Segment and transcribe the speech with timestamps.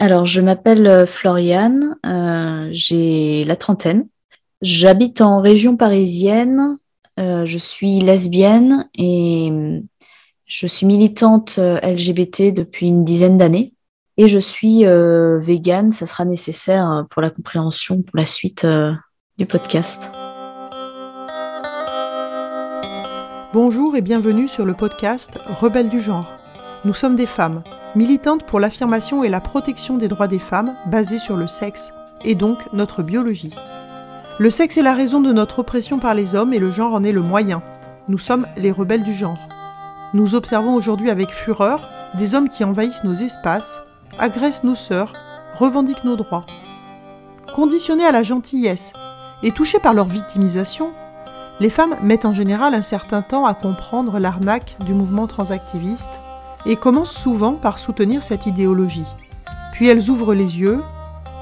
[0.00, 4.06] Alors, je m'appelle Floriane, euh, j'ai la trentaine.
[4.62, 6.78] J'habite en région parisienne,
[7.18, 9.50] euh, je suis lesbienne et
[10.46, 13.74] je suis militante LGBT depuis une dizaine d'années.
[14.16, 15.40] Et je suis euh,
[15.90, 18.66] ça sera nécessaire pour la compréhension, pour la suite
[19.36, 20.10] du podcast.
[23.52, 26.37] Bonjour et bienvenue sur le podcast Rebelles du genre.
[26.84, 27.62] Nous sommes des femmes,
[27.96, 31.92] militantes pour l'affirmation et la protection des droits des femmes basés sur le sexe,
[32.24, 33.52] et donc notre biologie.
[34.38, 37.02] Le sexe est la raison de notre oppression par les hommes et le genre en
[37.02, 37.62] est le moyen.
[38.06, 39.48] Nous sommes les rebelles du genre.
[40.14, 43.80] Nous observons aujourd'hui avec fureur des hommes qui envahissent nos espaces,
[44.16, 45.12] agressent nos sœurs,
[45.58, 46.46] revendiquent nos droits.
[47.56, 48.92] Conditionnés à la gentillesse
[49.42, 50.92] et touchés par leur victimisation,
[51.58, 56.20] les femmes mettent en général un certain temps à comprendre l'arnaque du mouvement transactiviste
[56.66, 59.06] et commencent souvent par soutenir cette idéologie.
[59.72, 60.82] Puis elles ouvrent les yeux,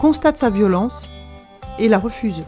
[0.01, 1.09] constatent sa violence
[1.79, 2.45] et la refusent.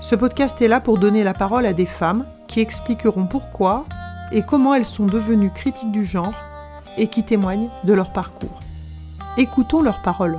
[0.00, 3.84] Ce podcast est là pour donner la parole à des femmes qui expliqueront pourquoi
[4.32, 6.34] et comment elles sont devenues critiques du genre
[6.96, 8.60] et qui témoignent de leur parcours.
[9.36, 10.38] Écoutons leurs paroles.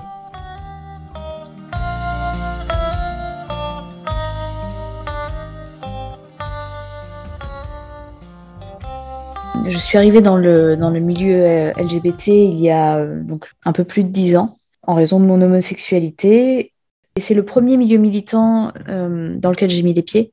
[9.67, 13.51] Je suis arrivée dans le, dans le milieu euh, LGBT il y a euh, donc
[13.65, 16.71] un peu plus de dix ans en raison de mon homosexualité
[17.17, 20.31] et c'est le premier milieu militant euh, dans lequel j'ai mis les pieds.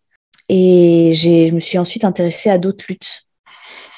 [0.49, 3.25] Et je me suis ensuite intéressée à d'autres luttes,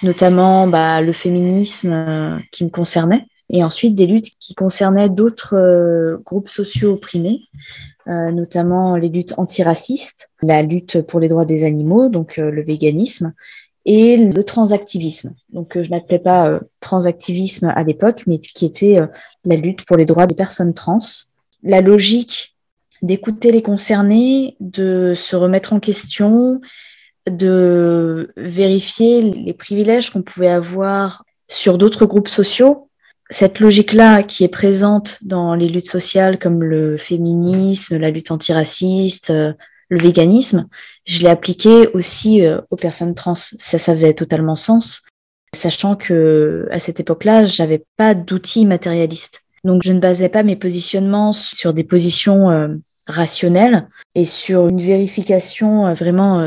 [0.02, 6.48] notamment bah, le féminisme qui me concernait, et ensuite des luttes qui concernaient d'autres groupes
[6.48, 7.40] sociaux opprimés,
[8.06, 13.34] notamment les luttes antiracistes, la lutte pour les droits des animaux, donc le véganisme,
[13.86, 15.34] et le transactivisme.
[15.50, 18.98] Donc je n'appelais pas transactivisme à l'époque, mais qui était
[19.44, 20.98] la lutte pour les droits des personnes trans.
[21.62, 22.56] La logique
[23.02, 26.60] d'écouter les concernés, de se remettre en question,
[27.30, 32.88] de vérifier les privilèges qu'on pouvait avoir sur d'autres groupes sociaux.
[33.30, 39.30] Cette logique-là qui est présente dans les luttes sociales comme le féminisme, la lutte antiraciste,
[39.30, 39.52] euh,
[39.88, 40.68] le véganisme,
[41.04, 43.34] je l'ai appliquée aussi euh, aux personnes trans.
[43.34, 45.02] Ça, ça faisait totalement sens,
[45.54, 49.42] sachant que à cette époque-là, j'avais pas d'outils matérialistes.
[49.64, 52.68] Donc, je ne basais pas mes positionnements sur des positions euh,
[53.06, 56.46] rationnelles et sur une vérification euh, vraiment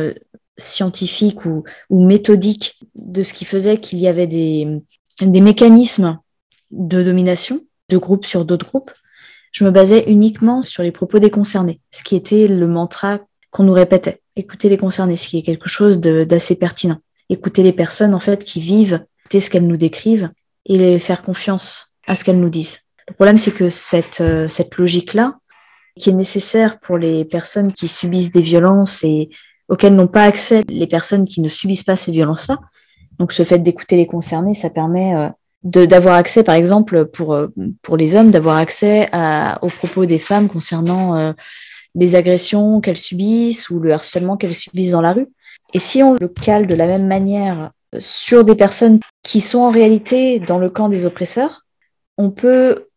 [0.57, 4.67] scientifique ou, méthodique de ce qui faisait qu'il y avait des,
[5.22, 6.19] des mécanismes
[6.72, 8.91] de domination de groupes sur d'autres groupes.
[9.51, 13.19] Je me basais uniquement sur les propos des concernés, ce qui était le mantra
[13.51, 14.21] qu'on nous répétait.
[14.35, 16.97] Écouter les concernés, ce qui est quelque chose d'assez pertinent.
[17.29, 20.29] Écouter les personnes en fait qui vivent, écouter ce qu'elles nous décrivent
[20.65, 22.81] et les faire confiance à ce qu'elles nous disent.
[23.07, 25.39] Le problème, c'est que cette, euh, cette logique-là,
[25.99, 29.29] qui est nécessaire pour les personnes qui subissent des violences et
[29.67, 32.59] auxquelles n'ont pas accès les personnes qui ne subissent pas ces violences-là,
[33.17, 35.29] donc ce fait d'écouter les concernés, ça permet euh,
[35.63, 37.47] d'avoir accès, par exemple, pour, euh,
[37.81, 41.33] pour les hommes, d'avoir accès à, aux propos des femmes concernant
[41.95, 45.27] les agressions qu'elles subissent ou le harcèlement qu'elles subissent dans la rue.
[45.73, 49.72] Et si on le cale de la même manière sur des personnes qui sont en
[49.72, 51.66] réalité dans le camp des oppresseurs,
[52.17, 52.88] on peut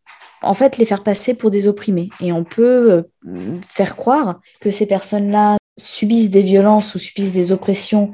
[0.43, 2.11] en fait les faire passer pour des opprimés.
[2.21, 7.53] Et on peut euh, faire croire que ces personnes-là subissent des violences ou subissent des
[7.53, 8.11] oppressions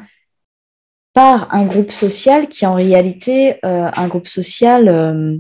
[1.15, 5.37] par un groupe social qui est en réalité euh, un groupe social euh,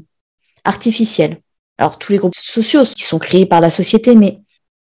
[0.64, 1.40] artificiel.
[1.76, 4.40] Alors tous les groupes sociaux qui sont créés par la société, mais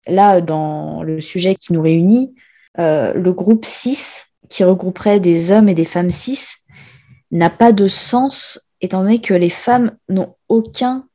[0.07, 2.35] là, dans le sujet qui nous réunit,
[2.77, 6.57] le groupe 6, qui regrouperait des hommes et des femmes cis,
[7.31, 11.05] n'a pas de sens étant donné que les femmes n'ont aucun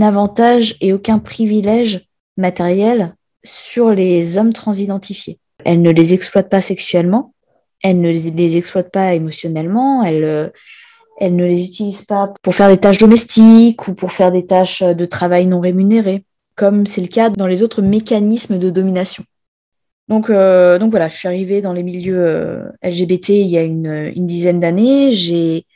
[0.00, 3.14] avantage et aucun privilège matériel
[3.44, 5.38] sur les hommes transidentifiés.
[5.64, 7.34] Elle ne les exploite pas sexuellement,
[7.82, 10.48] elle ne les exploite pas émotionnellement, elle, euh,
[11.20, 14.82] elle ne les utilise pas pour faire des tâches domestiques ou pour faire des tâches
[14.82, 16.24] de travail non rémunérées,
[16.58, 19.24] comme c'est le cas dans les autres mécanismes de domination.
[20.08, 23.62] Donc, euh, donc voilà, je suis arrivée dans les milieux euh, LGBT il y a
[23.62, 25.12] une, une dizaine d'années.
[25.12, 25.66] J'ai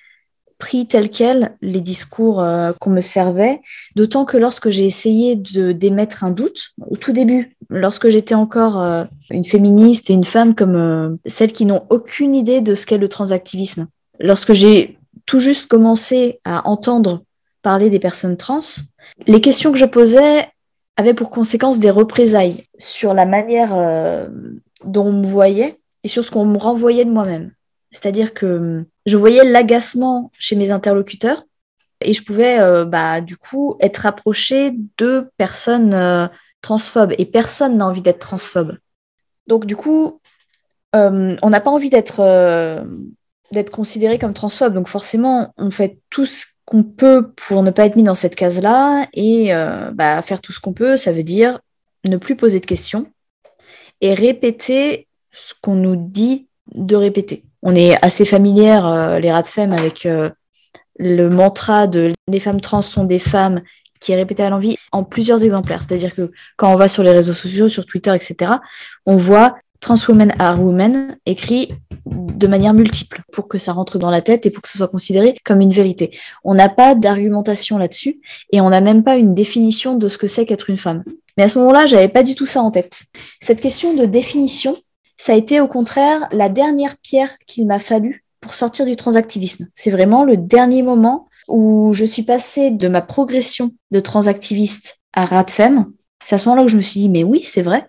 [0.59, 3.61] pris tel quel les discours euh, qu'on me servait,
[3.95, 9.07] d'autant que lorsque j'ai essayé de d'émettre un doute, au tout début, lorsque j'étais encore
[9.31, 13.09] une féministe et une femme comme celles qui n'ont aucune idée de ce qu'est le
[13.09, 13.87] transactivisme,
[14.19, 17.23] lorsque j'ai tout juste commencé à entendre
[17.63, 18.61] parler des personnes trans,
[19.27, 20.49] les questions que je posais
[20.97, 23.71] avaient pour conséquence des représailles sur la manière
[24.85, 27.53] dont on me voyait et sur ce qu'on me renvoyait de moi-même.
[27.91, 31.45] C'est-à-dire que je voyais l'agacement chez mes interlocuteurs
[32.01, 36.27] Et je pouvais, euh, bah, du coup, être approchée de personnes euh,
[36.63, 37.15] transphobes.
[37.19, 38.79] Et personne n'a envie d'être transphobe.
[39.47, 40.21] Donc, du coup,
[40.97, 42.23] euh, on n'a pas envie d'être
[43.53, 44.73] d'être considéré comme transphobe.
[44.73, 48.35] Donc, forcément, on fait tout ce qu'on peut pour ne pas être mis dans cette
[48.35, 49.07] case-là.
[49.15, 49.53] Et
[49.95, 51.61] bah, faire tout ce qu'on peut, ça veut dire
[52.05, 53.07] ne plus poser de questions
[54.01, 57.45] et répéter ce qu'on nous dit de répéter.
[57.63, 60.09] On est assez familière, les rats de femme, avec
[60.99, 63.63] le mantra de les femmes trans sont des femmes
[64.01, 65.85] qui est répété à l'envie en plusieurs exemplaires.
[65.87, 68.55] C'est-à-dire que quand on va sur les réseaux sociaux, sur Twitter, etc.,
[69.07, 71.69] on voit trans women are women écrit
[72.07, 74.89] de manière multiple pour que ça rentre dans la tête et pour que ce soit
[74.89, 76.17] considéré comme une vérité.
[76.45, 78.21] On n'a pas d'argumentation là-dessus
[78.53, 81.05] et on n'a même pas une définition de ce que c'est qu'être une femme.
[81.37, 83.05] Mais à ce moment-là, j'avais pas du tout ça en tête.
[83.41, 84.77] Cette question de définition,
[85.17, 89.69] ça a été au contraire la dernière pierre qu'il m'a fallu pour sortir du transactivisme.
[89.75, 95.25] C'est vraiment le dernier moment où je suis passée de ma progression de transactiviste à
[95.25, 95.93] rat femme.
[96.25, 97.89] C'est à ce moment-là où je me suis dit, mais oui, c'est vrai,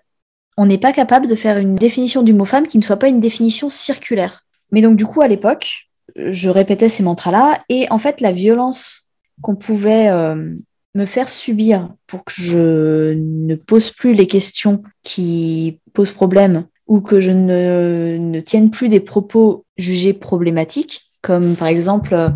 [0.56, 3.08] on n'est pas capable de faire une définition du mot femme qui ne soit pas
[3.08, 4.44] une définition circulaire.
[4.70, 9.08] Mais donc, du coup, à l'époque, je répétais ces mantras-là, et en fait, la violence
[9.42, 10.54] qu'on pouvait euh,
[10.94, 17.00] me faire subir pour que je ne pose plus les questions qui posent problème ou
[17.00, 22.32] que je ne, ne tienne plus des propos jugés problématiques, comme par exemple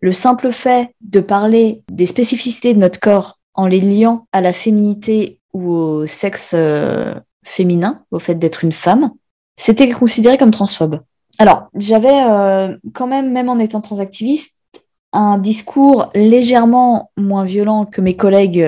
[0.00, 4.52] le simple fait de parler des spécificités de notre corps en les liant à la
[4.52, 7.14] féminité ou au sexe euh,
[7.46, 9.10] féminin, au fait d'être une femme,
[9.56, 11.00] c'était considéré comme transphobe.
[11.38, 14.58] Alors, j'avais euh, quand même, même en étant transactiviste,
[15.12, 18.58] un discours légèrement moins violent que mes collègues.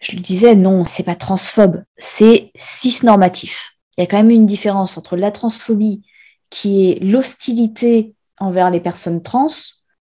[0.00, 4.46] je lui disais non, c'est pas transphobe, c'est cisnormatif il y a quand même une
[4.46, 6.02] différence entre la transphobie,
[6.50, 9.46] qui est l'hostilité envers les personnes trans,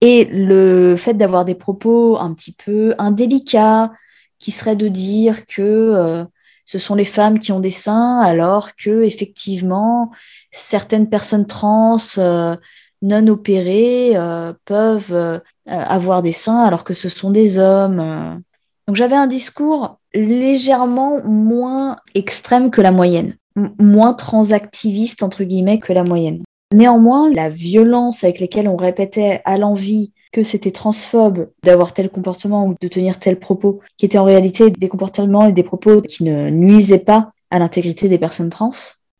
[0.01, 3.93] et le fait d'avoir des propos un petit peu indélicats,
[4.39, 6.25] qui seraient de dire que euh,
[6.71, 10.11] ce sont les femmes qui ont des seins, alors que effectivement
[10.53, 12.57] certaines personnes trans euh,
[13.03, 18.43] non opérées euh, peuvent avoir des seins, alors que ce sont des hommes.
[18.87, 25.93] Donc j'avais un discours légèrement moins extrême que la moyenne moins transactiviste, entre guillemets, que
[25.93, 26.43] la moyenne.
[26.73, 32.67] Néanmoins, la violence avec laquelle on répétait à l'envie que c'était transphobe d'avoir tel comportement
[32.67, 36.25] ou de tenir tel propos, qui étaient en réalité des comportements et des propos qui
[36.25, 38.71] ne nuisaient pas à l'intégrité des personnes trans,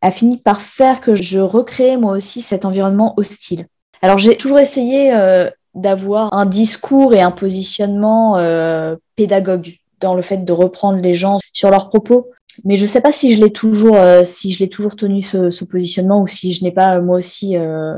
[0.03, 3.67] a fini par faire que je recréais moi aussi cet environnement hostile.
[4.03, 10.23] Alors j'ai toujours essayé euh, d'avoir un discours et un positionnement euh, pédagogue dans le
[10.23, 12.31] fait de reprendre les gens sur leurs propos,
[12.65, 15.23] mais je ne sais pas si je l'ai toujours, euh, si je l'ai toujours tenu
[15.23, 17.95] ce, positionnement ou si je n'ai pas moi aussi euh,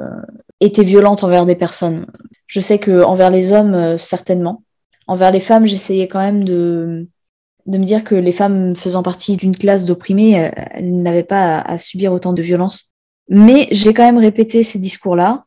[0.60, 2.06] été violente envers des personnes.
[2.46, 4.62] Je sais que envers les hommes euh, certainement,
[5.06, 7.08] envers les femmes j'essayais quand même de
[7.66, 11.78] de me dire que les femmes faisant partie d'une classe d'opprimés, elles, n'avaient pas à,
[11.78, 12.92] subir autant de violence.
[13.28, 15.44] Mais j'ai quand même répété ces discours-là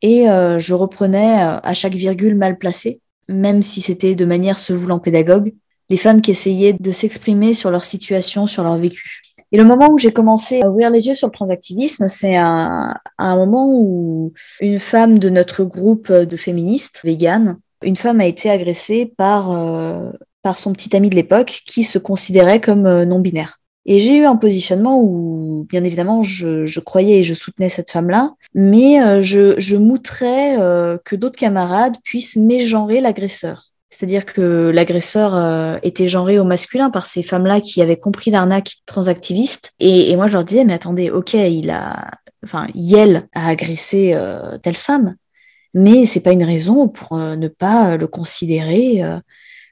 [0.00, 4.98] et je reprenais à chaque virgule mal placée, même si c'était de manière se voulant
[4.98, 5.52] pédagogue
[5.92, 9.20] les femmes qui essayaient de s'exprimer sur leur situation, sur leur vécu.
[9.52, 12.94] Et le moment où j'ai commencé à ouvrir les yeux sur le transactivisme, c'est un,
[13.18, 18.48] un moment où une femme de notre groupe de féministes véganes, une femme a été
[18.48, 20.10] agressée par, euh,
[20.42, 23.58] par son petit ami de l'époque qui se considérait comme euh, non-binaire.
[23.84, 28.32] Et j'ai eu un positionnement où, bien évidemment, je, croyais et je soutenais cette femme-là,
[28.54, 30.56] mais euh, je, je moutrais
[31.04, 33.71] que d'autres camarades puissent mégenrer l'agresseur.
[33.92, 38.76] C'est-à-dire que l'agresseur euh, était genré au masculin par ces femmes-là qui avaient compris l'arnaque
[38.86, 39.72] transactiviste.
[39.80, 42.10] Et, moi, je leur disais, mais attendez, ok, il a,
[42.42, 45.16] enfin, Yel a agressé euh, telle femme,
[45.74, 49.02] mais c'est pas une raison pour euh, ne pas le considérer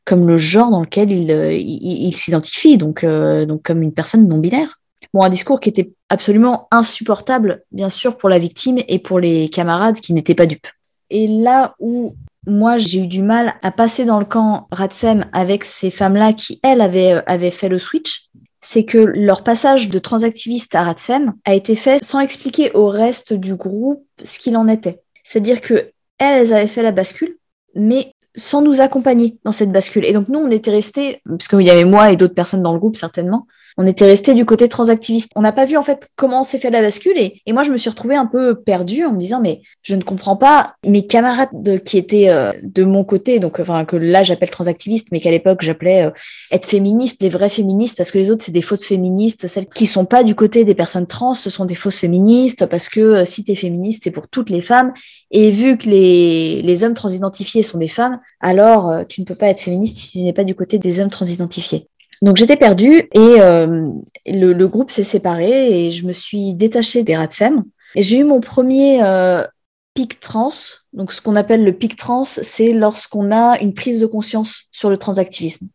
[0.05, 4.81] comme le genre dans lequel il, s'identifie, donc, donc comme une personne non binaire.
[5.15, 9.49] Bon, un discours qui était absolument insupportable, bien sûr, pour la victime et pour les
[9.49, 10.69] camarades qui n'étaient pas dupes.
[11.11, 12.17] Et là où
[12.51, 16.61] moi, j'ai eu du mal à passer dans le camp Radfem avec ces femmes-là qui,
[16.63, 18.29] elles, avaient, avaient fait le switch.
[18.61, 23.33] C'est que leur passage de transactiviste à Radfem a été fait sans expliquer au reste
[23.33, 25.01] du groupe ce qu'il en était.
[25.23, 27.39] C'est-à-dire que elles, avaient fait la bascule,
[27.75, 30.05] mais sans nous accompagner dans cette bascule.
[30.05, 32.75] Et donc nous, on était restés, parce qu'il y avait moi et d'autres personnes dans
[32.75, 35.31] le groupe certainement, on était resté du côté transactiviste.
[35.37, 37.77] On n'a pas vu en fait comment s'est fait la bascule et, moi je me
[37.77, 41.83] suis retrouvée un peu perdue en me disant mais je ne comprends pas mes camarades
[41.85, 45.63] qui étaient euh, de mon côté, donc enfin que là j'appelle transactiviste, mais qu'à l'époque
[45.63, 46.11] j'appelais euh,
[46.51, 49.87] être féministe, les vrais féministes, parce que les autres c'est des fausses féministes, celles qui
[49.87, 53.25] sont pas du côté des personnes trans, ce sont des fausses féministes, parce que euh,
[53.25, 54.93] si tu féministe c'est pour toutes les femmes
[55.31, 59.61] et vu que les hommes transidentifiés sont des femmes, alors tu ne peux pas être
[59.61, 61.89] féministe si tu n'es pas du côté des hommes transidentifiés.
[62.23, 63.91] Donc j'étais perdue et euh,
[64.27, 67.65] le, groupe s'est séparé et je me suis détachée des rats de femme.
[67.95, 69.43] Et j'ai eu mon premier euh,
[69.95, 70.51] pic trans.
[70.93, 74.91] Donc ce qu'on appelle le pic trans, c'est lorsqu'on a une prise de conscience sur
[74.91, 75.69] le transactivisme.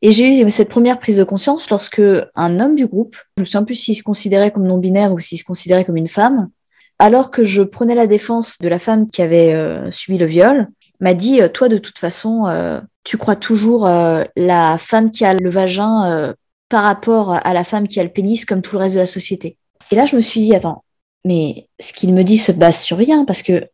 [0.00, 2.02] Et j'ai eu cette première prise de conscience lorsque
[2.34, 5.38] un homme du groupe, je me souviens plus s'il se considérait comme non-binaire ou s'il
[5.38, 6.50] se considérait comme une femme,
[6.98, 10.68] alors que je prenais la défense de la femme qui avait euh, subi le viol,
[11.00, 15.24] m'a dit euh, Toi, de toute façon, euh, tu crois toujours euh, la femme qui
[15.24, 16.34] a le vagin
[16.68, 19.06] par rapport à la femme qui a le pénis comme tout le reste de la
[19.06, 19.56] société.
[19.90, 20.84] Et là, je me suis dit Attends,
[21.24, 23.68] mais ce qu'il me dit se base sur rien parce que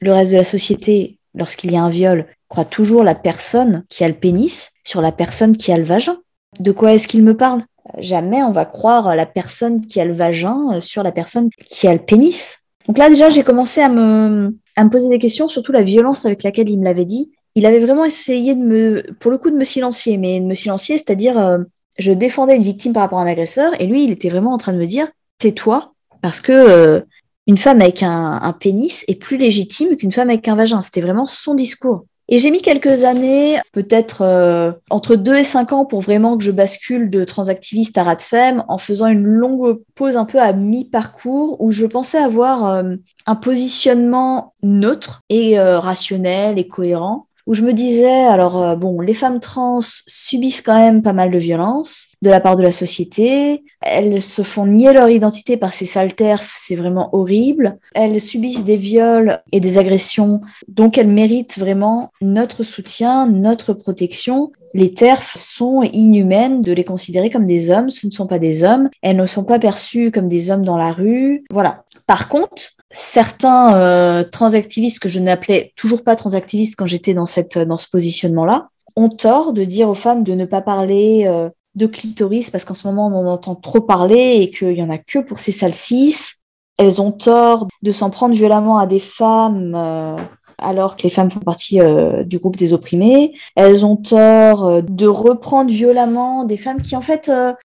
[0.00, 4.04] le reste de la société, lorsqu'il y a un viol, croit toujours la personne qui
[4.04, 6.18] a le pénis sur la personne qui a le vagin.
[6.60, 7.64] De quoi est-ce qu'il me parle?
[7.98, 11.92] Jamais on va croire la personne qui a le vagin sur la personne qui a
[11.92, 12.58] le pénis.
[12.86, 16.24] Donc là, déjà, j'ai commencé à me, à me poser des questions, surtout la violence
[16.26, 17.30] avec laquelle il me l'avait dit.
[17.54, 20.54] Il avait vraiment essayé de me, pour le coup, de me silencier, mais de me
[20.54, 21.58] silencier, c'est-à-dire, euh,
[21.98, 24.58] je défendais une victime par rapport à un agresseur, et lui, il était vraiment en
[24.58, 25.08] train de me dire,
[25.40, 27.00] c'est toi, parce que euh,
[27.46, 30.82] une femme avec un, pénis est plus légitime qu'une femme avec un vagin.
[30.82, 32.06] C'était vraiment son discours.
[32.28, 36.44] Et j'ai mis quelques années, peut-être euh, entre deux et cinq ans, pour vraiment que
[36.44, 41.60] je bascule de transactiviste à femme en faisant une longue pause un peu à mi-parcours
[41.60, 42.94] où je pensais avoir euh,
[43.26, 49.00] un positionnement neutre et euh, rationnel et cohérent où je me disais, alors euh, bon,
[49.00, 52.72] les femmes trans subissent quand même pas mal de violence de la part de la
[52.72, 53.64] société.
[53.80, 57.78] Elles se font nier leur identité par ces sales terfs, c'est vraiment horrible.
[57.94, 64.52] Elles subissent des viols et des agressions, donc elles méritent vraiment notre soutien, notre protection.
[64.74, 68.64] Les TERF sont inhumaines de les considérer comme des hommes, ce ne sont pas des
[68.64, 71.44] hommes, elles ne sont pas perçues comme des hommes dans la rue.
[71.50, 71.84] Voilà.
[72.06, 77.58] Par contre, certains euh, transactivistes que je n'appelais toujours pas transactivistes quand j'étais dans, cette,
[77.58, 81.86] dans ce positionnement-là, ont tort de dire aux femmes de ne pas parler euh, de
[81.86, 84.98] clitoris parce qu'en ce moment on en entend trop parler et qu'il y en a
[84.98, 86.34] que pour ces salsis.
[86.78, 90.16] Elles ont tort de s'en prendre violemment à des femmes euh,
[90.58, 91.78] alors que les femmes font partie
[92.24, 93.34] du groupe des opprimés.
[93.56, 97.30] Elles ont tort de reprendre violemment des femmes qui en fait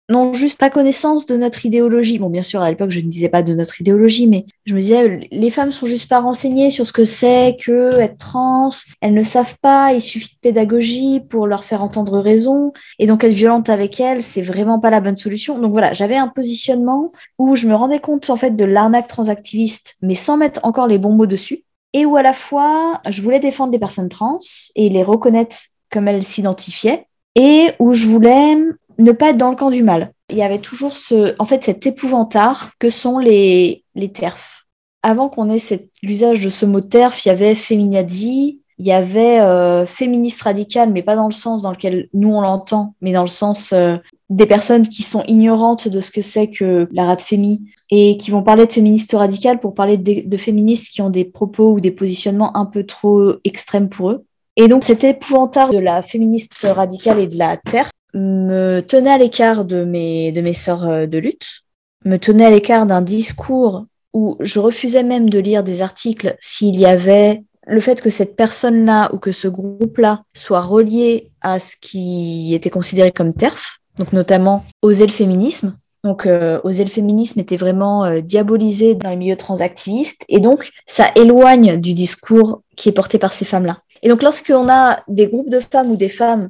[0.10, 2.18] n'ont juste pas connaissance de notre idéologie.
[2.18, 4.80] Bon, bien sûr, à l'époque, je ne disais pas de notre idéologie, mais je me
[4.80, 8.70] disais, les femmes sont juste pas renseignées sur ce que c'est que être trans.
[9.02, 9.94] Elles ne savent pas.
[9.94, 12.74] Il suffit de pédagogie pour leur faire entendre raison.
[12.98, 15.60] Et donc, être violente avec elles, c'est vraiment pas la bonne solution.
[15.60, 19.96] Donc voilà, j'avais un positionnement où je me rendais compte, en fait, de l'arnaque transactiviste,
[20.02, 21.64] mais sans mettre encore les bons mots dessus.
[21.94, 24.40] Et où à la fois, je voulais défendre les personnes trans
[24.76, 25.58] et les reconnaître
[25.92, 27.06] comme elles s'identifiaient.
[27.36, 28.56] Et où je voulais
[29.00, 30.14] ne pas être dans le camp du mal.
[30.30, 34.66] Il y avait toujours ce, en fait, cet épouvantard que sont les, les TERF.
[35.02, 39.40] Avant qu'on ait l'usage de ce mot TERF, il y avait féminazi, il y avait
[39.40, 43.22] euh, féministe radical, mais pas dans le sens dans lequel nous on l'entend, mais dans
[43.22, 43.98] le sens euh,
[44.30, 48.44] des personnes qui sont ignorantes de ce que c'est que la radfémie et qui vont
[48.44, 51.92] parler de féministes radicales pour parler de, de, féministes qui ont des propos ou des
[51.92, 54.26] positionnements un peu trop extrêmes pour eux.
[54.56, 59.18] Et donc cet épouvantard de la féministe radicale et de la terre me tenait à
[59.18, 61.64] l'écart de mes, de mes sœurs euh, de lutte,
[62.06, 66.78] me tenait à l'écart d'un discours où je refusais même de lire des articles s'il
[66.78, 71.76] y avait le fait que cette personne-là ou que ce groupe-là soit relié à ce
[71.80, 75.76] qui était considéré comme TERF, donc notamment oser le féminisme.
[76.04, 80.72] Donc euh, oser le féminisme était vraiment euh, diabolisé dans les milieux transactivistes et donc
[80.86, 83.80] ça éloigne du discours qui est porté par ces femmes-là.
[84.02, 86.50] Et donc lorsqu'on a des groupes de femmes ou des femmes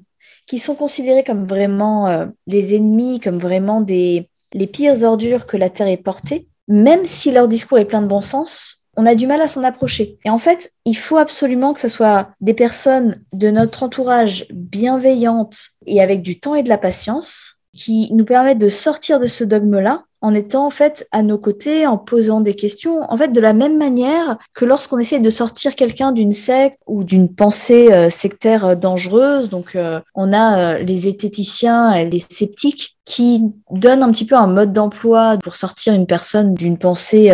[0.49, 5.57] qui sont considérés comme vraiment euh, des ennemis, comme vraiment des, les pires ordures que
[5.57, 9.13] la Terre ait portées, même si leur discours est plein de bon sens, on a
[9.13, 10.17] du mal à s'en approcher.
[10.25, 15.69] Et en fait, il faut absolument que ce soit des personnes de notre entourage bienveillantes
[15.85, 19.43] et avec du temps et de la patience qui nous permettent de sortir de ce
[19.43, 23.39] dogme-là en étant en fait à nos côtés, en posant des questions, en fait de
[23.39, 28.09] la même manière que lorsqu'on essaie de sortir quelqu'un d'une secte ou d'une pensée euh,
[28.09, 29.49] sectaire euh, dangereuse.
[29.49, 34.73] Donc euh, on a les zététiciens, les sceptiques qui donnent un petit peu un mode
[34.73, 37.31] d'emploi pour sortir une personne d'une pensée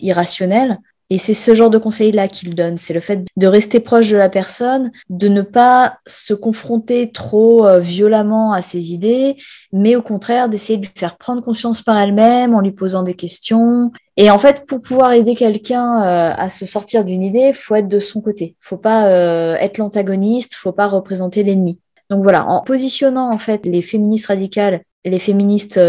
[0.00, 0.78] irrationnelle.
[1.12, 4.16] Et c'est ce genre de conseil-là qu'il donne, c'est le fait de rester proche de
[4.16, 9.36] la personne, de ne pas se confronter trop euh, violemment à ses idées,
[9.72, 13.14] mais au contraire d'essayer de lui faire prendre conscience par elle-même en lui posant des
[13.14, 13.90] questions.
[14.16, 17.88] Et en fait, pour pouvoir aider quelqu'un euh, à se sortir d'une idée, faut être
[17.88, 18.54] de son côté.
[18.60, 21.80] Faut pas euh, être l'antagoniste, faut pas représenter l'ennemi.
[22.08, 25.80] Donc voilà, en positionnant en fait les féministes radicales, les féministes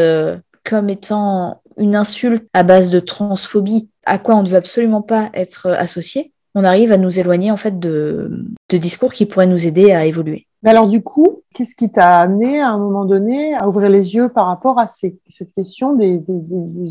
[0.64, 5.30] comme étant une insulte à base de transphobie à quoi on ne veut absolument pas
[5.34, 9.92] être associé, on arrive à nous éloigner en fait de, discours qui pourraient nous aider
[9.92, 10.48] à évoluer.
[10.64, 14.16] Mais alors du coup, qu'est-ce qui t'a amené à un moment donné à ouvrir les
[14.16, 16.22] yeux par rapport à cette question des,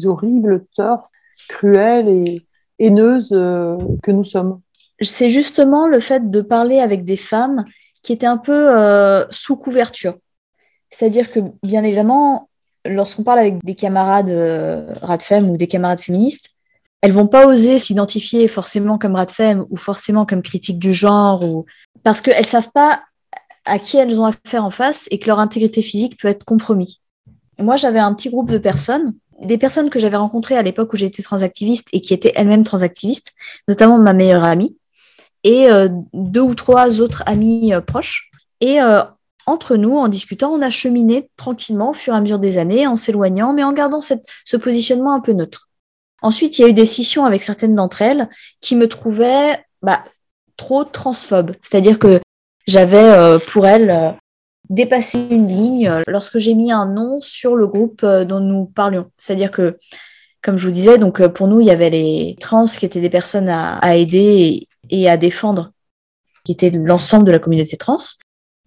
[0.07, 1.09] horribles torts
[1.49, 2.47] cruelles et
[2.79, 4.61] haineuses euh, que nous sommes?
[5.01, 7.65] C'est justement le fait de parler avec des femmes
[8.03, 10.17] qui étaient un peu euh, sous couverture.
[10.91, 12.49] C'est-à-dire que, bien évidemment,
[12.85, 16.51] lorsqu'on parle avec des camarades euh, radfem ou des camarades féministes,
[17.03, 21.65] elles vont pas oser s'identifier forcément comme radfem ou forcément comme critique du genre ou
[22.03, 23.03] parce qu'elles savent pas
[23.65, 27.01] à qui elles ont affaire en face et que leur intégrité physique peut être compromis.
[27.59, 30.97] Moi, j'avais un petit groupe de personnes, des personnes que j'avais rencontrées à l'époque où
[30.97, 33.33] j'étais transactiviste et qui étaient elles-mêmes transactivistes,
[33.69, 34.77] notamment ma meilleure amie
[35.45, 38.31] et euh, deux ou trois autres amis euh, proches.
[38.61, 39.03] Et euh,
[39.47, 42.87] entre nous, en discutant, on a cheminé tranquillement au fur et à mesure des années,
[42.87, 45.70] en s'éloignant, mais en gardant ce positionnement un peu neutre.
[46.23, 48.29] Ensuite, il y a eu des scissions avec certaines d'entre elles
[48.61, 50.05] qui me trouvaient bah,
[50.57, 51.53] trop transphobes.
[51.63, 52.21] C'est-à-dire que
[52.67, 54.11] j'avais euh, pour elles euh,
[54.69, 59.11] dépassé une ligne euh, lorsque j'ai mis un nom sur le groupe dont nous parlions.
[59.19, 59.79] C'est-à-dire que,
[60.43, 63.11] comme je vous disais, donc pour nous, il y avait les trans qui étaient des
[63.11, 65.73] personnes à, aider et, à défendre,
[66.45, 67.99] qui étaient l'ensemble de la communauté trans.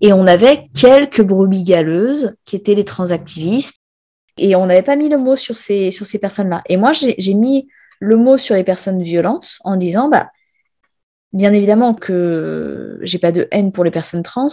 [0.02, 3.78] Et on avait quelques brebis galeuses qui étaient les transactivistes
[4.38, 6.62] et on n'avait pas mis le mot sur ces, sur ces personnes-là.
[6.68, 7.68] Et moi, j'ai mis
[8.00, 10.30] le mot sur les personnes violentes en disant, bah,
[11.32, 14.48] bien évidemment que j'ai pas de haine pour les personnes trans,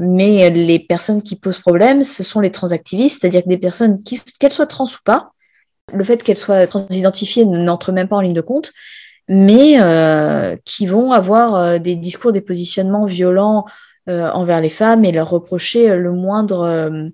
[0.00, 4.02] mais les personnes qui posent problème, ce sont les transactivistes, c'est-à-dire que des personnes,
[4.38, 5.32] qu'elles soient trans ou pas,
[5.92, 8.72] le fait qu'elles soient transidentifiées n'entre même pas en ligne de compte,
[9.28, 13.64] mais euh, qui vont avoir euh, des discours, des positionnements violents
[14.08, 17.10] euh, envers les femmes et leur reprocher le moindre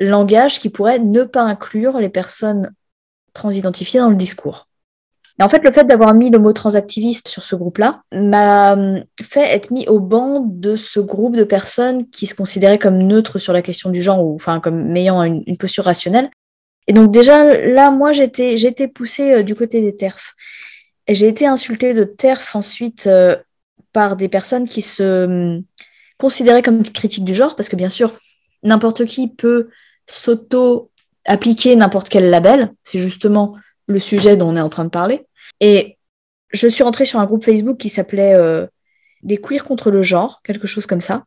[0.00, 2.72] langage qui pourrait ne pas inclure les personnes
[3.32, 4.66] transidentifiées dans le discours.
[5.38, 9.04] Et en fait, le fait d'avoir mis le mot transactiviste sur ce groupe-là m'a hum,
[9.22, 13.38] fait être mis au banc de ce groupe de personnes qui se considéraient comme neutres
[13.38, 16.30] sur la question du genre ou enfin comme ayant une, posture rationnelle.
[16.88, 20.34] Et donc déjà là, moi, j'étais j'étais poussée euh, du côté des TERF.
[21.06, 23.36] Et j'ai été insultée de TERF ensuite euh,
[23.94, 25.62] par des personnes qui se hum,
[26.18, 28.18] considéraient comme critiques du genre, parce que bien sûr,
[28.62, 29.70] n'importe qui peut
[30.10, 32.72] s'auto-appliquer n'importe quel label.
[32.82, 35.26] C'est justement le sujet dont on est en train de parler.
[35.60, 35.98] Et
[36.50, 38.66] je suis rentrée sur un groupe Facebook qui s'appelait euh,
[39.22, 41.24] Les queers contre le genre, quelque chose comme ça,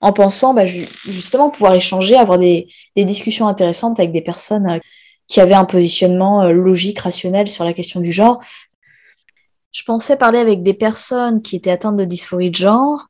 [0.00, 4.78] en pensant bah, justement pouvoir échanger, avoir des, discussions intéressantes avec des personnes euh,
[5.26, 8.42] qui avaient un positionnement euh, logique, rationnel sur la question du genre.
[9.72, 13.06] Je pensais parler avec des personnes qui étaient atteintes de dysphorie de genre,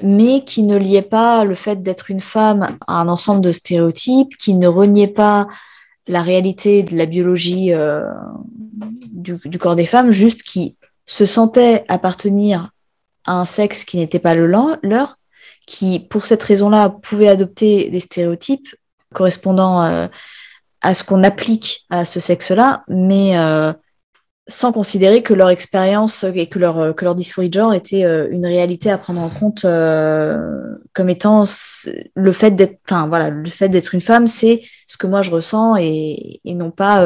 [0.00, 4.36] mais qui ne liait pas le fait d'être une femme à un ensemble de stéréotypes,
[4.36, 5.46] qui ne reniait pas
[6.06, 8.04] la réalité de la biologie euh,
[9.10, 12.70] du, corps des femmes, juste qui se sentait appartenir
[13.24, 15.18] à un sexe qui n'était pas le leur,
[15.66, 18.74] qui pour cette raison-là pouvait adopter des stéréotypes
[19.14, 20.08] correspondant euh,
[20.80, 23.72] à ce qu'on applique à ce sexe-là, mais euh,
[24.52, 28.04] sans considérer que leur expérience et que leur, euh, que leur dysphorie de genre était
[28.04, 31.44] euh, une réalité à prendre en compte euh, comme étant
[32.14, 35.30] le fait d'être enfin voilà le fait d'être une femme c'est ce que moi je
[35.30, 37.02] ressens et, et non pas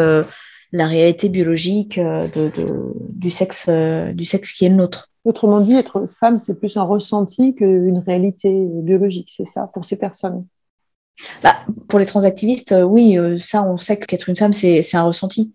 [0.73, 5.11] la réalité biologique de, de, du sexe du sexe qui est le nôtre.
[5.25, 9.99] Autrement dit être femme c'est plus un ressenti qu'une réalité biologique c'est ça pour ces
[9.99, 10.45] personnes?
[11.43, 11.57] Bah,
[11.89, 15.55] pour les transactivistes oui ça on sait qu'être une femme c'est un ressenti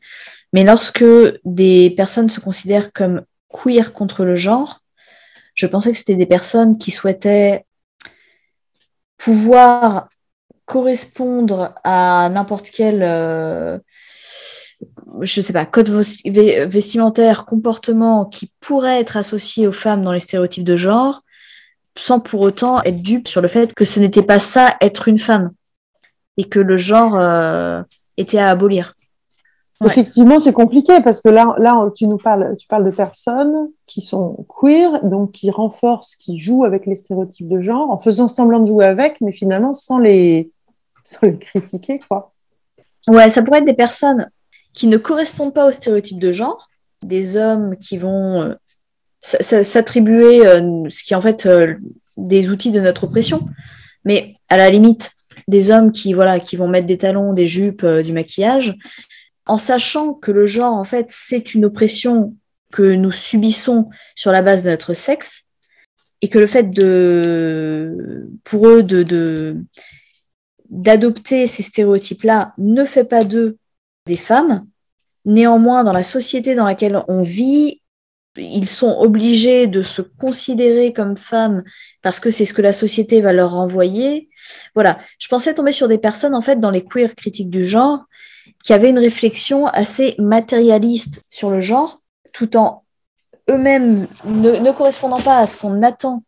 [0.54, 1.06] mais lorsque
[1.46, 4.82] des personnes se considèrent comme queer contre le genre,
[5.56, 7.66] je pensais que c'était des personnes qui souhaitaient
[9.18, 10.10] pouvoir
[10.66, 13.78] correspondre à n'importe quel, euh,
[15.22, 20.64] je sais pas, code vestimentaire, comportement qui pourrait être associé aux femmes dans les stéréotypes
[20.64, 21.24] de genre,
[21.98, 25.20] sans pour autant être dupe sur le fait que ce n'était pas ça être une
[25.20, 25.52] femme
[26.38, 27.84] et que le genre euh,
[28.18, 28.96] était à abolir.
[29.86, 34.02] Effectivement, c'est compliqué parce que là, là, tu nous parles, tu parles de personnes qui
[34.02, 38.60] sont queer, donc qui renforcent, qui jouent avec les stéréotypes de genre, en faisant semblant
[38.60, 40.52] de jouer avec, mais finalement sans les,
[41.04, 42.34] sans les critiquer, quoi.
[43.08, 44.30] Ouais, ça pourrait être des personnes
[44.74, 46.70] qui ne correspondent pas aux stéréotypes de genre,
[47.04, 48.56] des hommes qui vont
[49.20, 50.42] s'attribuer
[50.90, 51.48] ce qui est en fait
[52.18, 53.48] des outils de notre oppression,
[54.06, 55.12] mais à la limite,
[55.48, 58.78] des hommes qui, voilà, qui vont mettre des talons, des jupes, du maquillage,
[59.48, 62.36] en sachant que le genre, en fait, c'est une oppression
[62.72, 65.46] que nous subissons sur la base de notre sexe,
[66.22, 69.58] et que le fait de, pour eux de,
[70.70, 73.58] d'adopter ces stéréotypes-là ne fait pas d'eux
[74.06, 74.66] des femmes.
[75.26, 77.81] Néanmoins, dans la société dans laquelle on vit,
[78.38, 81.64] ils sont obligés de se considérer comme femmes
[82.02, 84.30] parce que c'est ce que la société va leur renvoyer.
[84.74, 88.06] Voilà, je pensais tomber sur des personnes, en fait, dans les queer critiques du genre,
[88.64, 92.02] qui avaient une réflexion assez matérialiste sur le genre,
[92.34, 92.84] tout en
[93.50, 96.24] eux-mêmes ne, correspondant pas à ce qu'on attend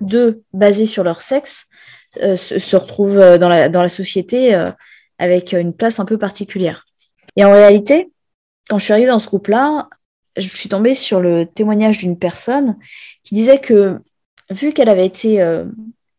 [0.00, 1.66] d'eux basés sur leur sexe,
[2.22, 4.70] euh, se, retrouvent euh, dans la, dans la société euh,
[5.18, 6.86] avec une place un peu particulière.
[7.36, 8.12] Et en réalité,
[8.68, 9.88] quand je suis arrivée dans ce groupe-là,
[10.38, 12.76] je suis tombée sur le témoignage d'une personne
[13.22, 13.98] qui disait que,
[14.50, 15.44] vu qu'elle avait été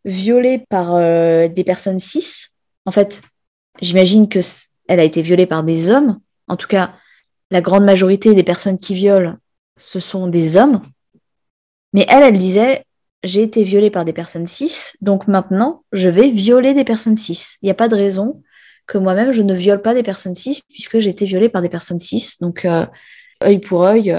[0.05, 2.47] violée par des personnes cis,
[2.85, 3.21] en fait,
[3.81, 4.39] j'imagine que
[4.87, 6.19] elle a été violée par des hommes.
[6.47, 6.93] En tout cas,
[7.51, 9.37] la grande majorité des personnes qui violent
[9.79, 10.81] ce sont des hommes.
[11.93, 12.83] Mais elle, elle disait,
[13.23, 17.57] j'ai été violée par des personnes cis, donc maintenant, je vais violer des personnes cis.
[17.61, 18.43] Il n'y a pas de raison
[18.85, 21.69] que moi-même, je ne viole pas des personnes cis, puisque j'ai été violée par des
[21.69, 22.35] personnes cis.
[22.41, 22.85] Donc, euh,
[23.43, 24.15] œil pour œil.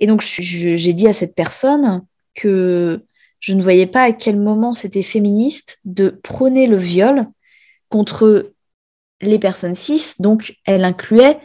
[0.00, 3.04] Et donc, j'ai dit à cette personne que
[3.40, 7.26] je ne voyais pas à quel moment c'était féministe de prôner le viol
[7.88, 8.52] contre
[9.20, 10.14] les personnes cis.
[10.18, 11.38] Donc, elle incluait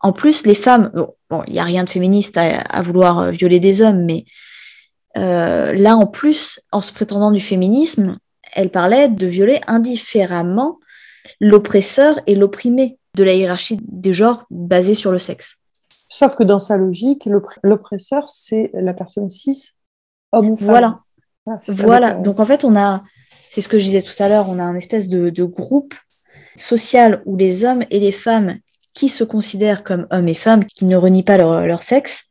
[0.00, 0.90] en plus, les femmes,
[1.28, 4.24] bon, il n'y a rien de féministe à, vouloir euh, violer des hommes, mais
[5.18, 8.18] euh, là, en plus, en se prétendant du féminisme,
[8.54, 10.78] elle parlait de violer indifféremment
[11.38, 15.59] l'oppresseur et l'opprimé de la hiérarchie des genres basée sur le sexe.
[16.12, 17.28] Sauf que dans sa logique,
[17.62, 19.70] l'oppresseur, c'est la personne cis,
[20.32, 20.66] homme ou femme.
[20.66, 21.00] Voilà.
[21.68, 22.12] Voilà.
[22.14, 23.04] Donc en fait, on a,
[23.48, 25.94] c'est ce que je disais tout à l'heure, on a un espèce de, de groupe
[26.56, 28.58] social où les hommes et les femmes
[28.92, 32.24] qui se considèrent comme hommes et femmes, qui ne renient pas leur, sexe,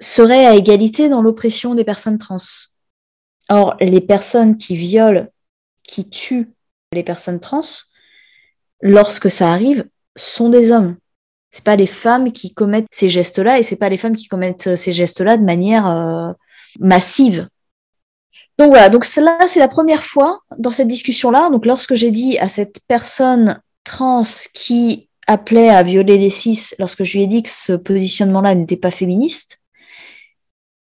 [0.00, 2.38] seraient à égalité dans l'oppression des personnes trans.
[3.48, 5.28] Or, les personnes qui violent,
[5.84, 6.52] qui tuent
[6.92, 7.62] les personnes trans,
[8.80, 10.96] lorsque ça arrive, sont des hommes.
[11.54, 14.74] C'est pas les femmes qui commettent ces gestes-là et c'est pas les femmes qui commettent
[14.74, 16.32] ces gestes-là de manière euh,
[16.80, 17.46] massive.
[18.58, 21.50] Donc voilà, donc là c'est la première fois dans cette discussion-là.
[21.50, 27.04] Donc lorsque j'ai dit à cette personne trans qui appelait à violer les cis lorsque
[27.04, 29.60] je lui ai dit que ce positionnement-là n'était pas féministe,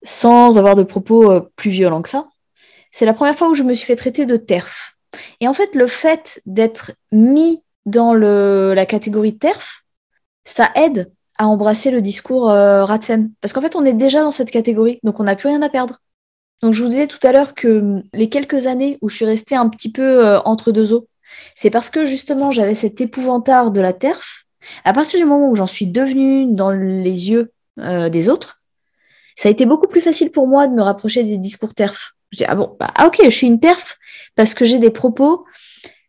[0.05, 2.29] sans avoir de propos euh, plus violents que ça,
[2.92, 4.94] c'est la première fois où je me suis fait traiter de TERF.
[5.40, 9.82] Et en fait, le fait d'être mis dans la catégorie TERF,
[10.44, 13.31] ça aide à embrasser le discours euh, Radfem.
[13.40, 15.68] Parce qu'en fait, on est déjà dans cette catégorie, donc on n'a plus rien à
[15.68, 16.00] perdre.
[16.62, 19.57] Donc je vous disais tout à l'heure que les quelques années où je suis restée
[19.57, 21.09] un petit peu euh, entre deux eaux,
[21.55, 24.44] c'est parce que justement j'avais cet épouvantard de la TERF.
[24.85, 28.62] À partir du moment où j'en suis devenue dans les yeux euh, des autres,
[29.35, 32.12] ça a été beaucoup plus facile pour moi de me rapprocher des discours TERF.
[32.31, 33.98] Je dis, ah bon, bah, ah ok, je suis une TERF
[34.37, 35.44] parce que j'ai des propos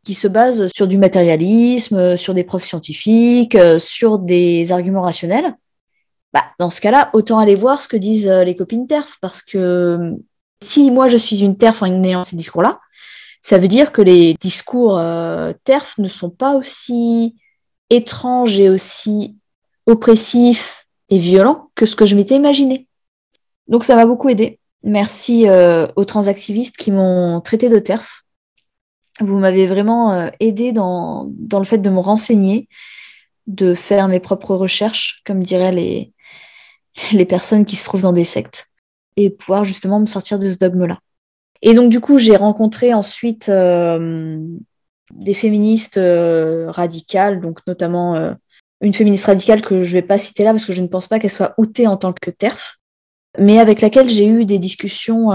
[0.04, 5.56] qui se basent sur du matérialisme, sur des preuves scientifiques, euh, sur des arguments rationnels.
[6.34, 9.42] Bah, dans ce cas-là, autant aller voir ce que disent euh, les copines TERF, parce
[9.42, 10.14] que
[10.64, 12.80] si moi je suis une TERF en ayant ces discours-là,
[13.42, 17.36] ça veut dire que les discours euh, TERF ne sont pas aussi
[17.90, 19.38] étranges et aussi
[19.86, 22.88] oppressifs et violents que ce que je m'étais imaginé.
[23.68, 24.60] Donc ça m'a beaucoup aidé.
[24.84, 28.23] Merci euh, aux transactivistes qui m'ont traité de TERF.
[29.20, 32.68] Vous m'avez vraiment euh, aidé dans, le fait de me renseigner,
[33.46, 35.72] de faire mes propres recherches, comme diraient
[37.12, 38.68] les, personnes qui se trouvent dans des sectes,
[39.16, 41.00] et pouvoir justement me sortir de ce dogme-là.
[41.62, 44.38] Et donc, du coup, j'ai rencontré ensuite euh,
[45.14, 48.36] des féministes euh, radicales, donc notamment
[48.82, 51.08] une féministe radicale que je ne vais pas citer là parce que je ne pense
[51.08, 52.80] pas qu'elle soit outée en tant que TERF,
[53.38, 55.30] mais avec laquelle j'ai eu des discussions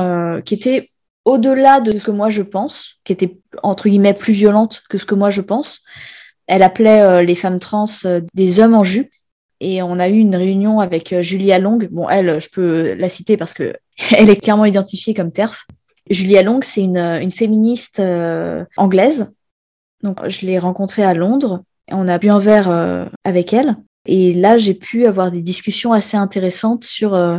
[0.44, 0.90] qui étaient
[1.28, 5.06] au-delà de ce que moi je pense, qui étaient entre guillemets plus violentes que ce
[5.06, 5.80] que moi je pense.
[6.46, 7.84] Elle appelait les femmes trans
[8.34, 9.10] des hommes en jupe.
[9.60, 11.78] Et on a eu une réunion avec Julia Long.
[11.90, 13.74] Bon, elle, je peux la citer parce que
[14.16, 15.66] elle est clairement identifiée comme TERF.
[16.10, 19.32] Julia Long, c'est une, féministe euh, anglaise.
[20.02, 21.62] Donc, je l'ai rencontrée à Londres.
[21.90, 23.76] On a bu un verre euh, avec elle.
[24.06, 27.38] Et là, j'ai pu avoir des discussions assez intéressantes sur euh,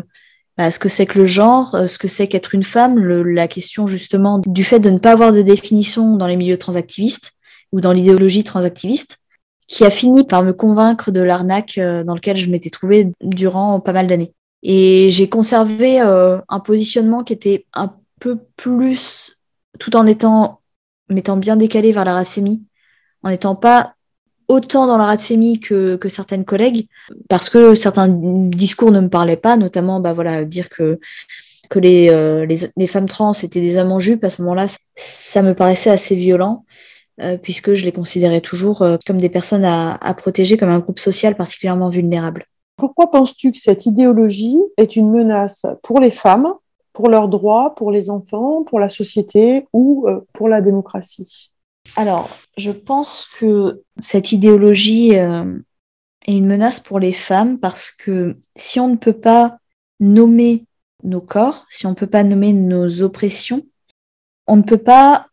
[0.59, 3.87] bah, ce que c'est que le genre, ce que c'est qu'être une femme, la question
[3.87, 7.31] justement du fait de ne pas avoir de définition dans les milieux transactivistes
[7.71, 9.19] ou dans l'idéologie transactiviste,
[9.67, 13.79] qui a fini par me convaincre de l'arnaque euh, dans lequel je m'étais trouvée durant
[13.79, 14.33] pas mal d'années.
[14.61, 19.39] Et j'ai conservé euh, un positionnement qui était un peu plus,
[19.79, 20.59] tout en étant,
[21.07, 22.63] m'étant bien décalé vers la race-fémie,
[23.23, 23.93] en n'étant pas
[24.49, 26.87] autant dans la race-fémie que, que certaines collègues,
[27.29, 30.99] parce que certains discours ne me parlaient pas, notamment bah voilà, dire que
[31.69, 35.43] que les, euh, les, femmes trans étaient des hommes en jupe, à ce moment-là, ça
[35.43, 36.65] me paraissait assez violent.
[37.21, 40.99] Euh, puisque je les considérais toujours euh, comme des personnes à, protéger, comme un groupe
[40.99, 42.45] social particulièrement vulnérable.
[42.77, 46.47] Pourquoi penses-tu que cette idéologie est une menace pour les femmes,
[46.93, 51.51] pour leurs droits, pour les enfants, pour la société ou pour la démocratie?
[51.95, 55.27] Alors, je pense que cette idéologie est
[56.27, 59.57] une menace pour les femmes parce que si on ne peut pas
[59.99, 60.65] nommer
[61.03, 63.65] nos corps, si on ne peut pas nommer nos oppressions,
[64.47, 65.27] on ne peut pas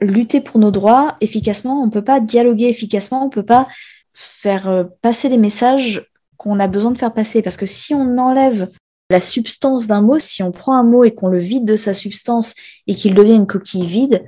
[0.00, 3.66] lutter pour nos droits efficacement, on ne peut pas dialoguer efficacement, on ne peut pas
[4.14, 7.42] faire euh, passer les messages qu'on a besoin de faire passer.
[7.42, 8.70] Parce que si on enlève
[9.10, 11.92] la substance d'un mot, si on prend un mot et qu'on le vide de sa
[11.92, 12.54] substance
[12.86, 14.24] et qu'il devient une coquille vide,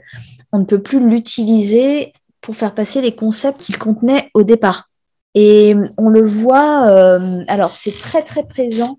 [0.53, 4.89] on ne peut plus l'utiliser pour faire passer les concepts qu'il contenait au départ.
[5.35, 8.99] Et on le voit, euh, alors c'est très très présent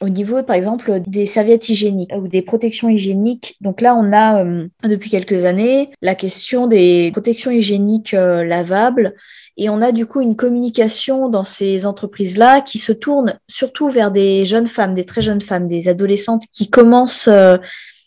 [0.00, 3.56] au niveau, par exemple, des serviettes hygiéniques ou des protections hygiéniques.
[3.60, 9.14] Donc là, on a euh, depuis quelques années la question des protections hygiéniques euh, lavables.
[9.56, 14.12] Et on a du coup une communication dans ces entreprises-là qui se tourne surtout vers
[14.12, 17.56] des jeunes femmes, des très jeunes femmes, des adolescentes qui commencent euh,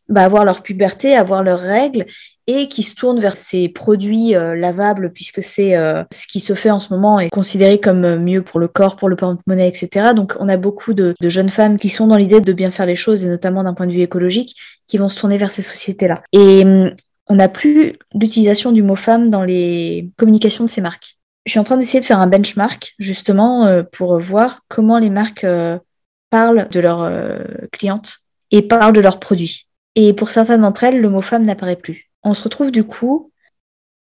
[0.07, 2.05] bah, à avoir leur puberté, à avoir leurs règles
[2.47, 6.53] et qui se tournent vers ces produits euh, lavables puisque c'est euh, ce qui se
[6.53, 9.67] fait en ce moment est considéré comme euh, mieux pour le corps, pour le porte-monnaie,
[9.67, 10.13] etc.
[10.15, 12.85] Donc on a beaucoup de, de, jeunes femmes qui sont dans l'idée de bien faire
[12.85, 14.55] les choses et notamment d'un point de vue écologique
[14.87, 16.23] qui vont se tourner vers ces sociétés-là.
[16.33, 16.91] Et hum,
[17.27, 21.17] on n'a plus l'utilisation du mot femme dans les communications de ces marques.
[21.45, 25.45] Je suis en train d'essayer de faire un benchmark justement pour voir comment les marques
[26.29, 27.09] parlent de leurs
[27.71, 28.17] clientes
[28.51, 29.67] et parlent de leurs produits.
[29.95, 33.31] Et pour certaines d'entre elles, le mot femme n'apparaît plus on se retrouve du coup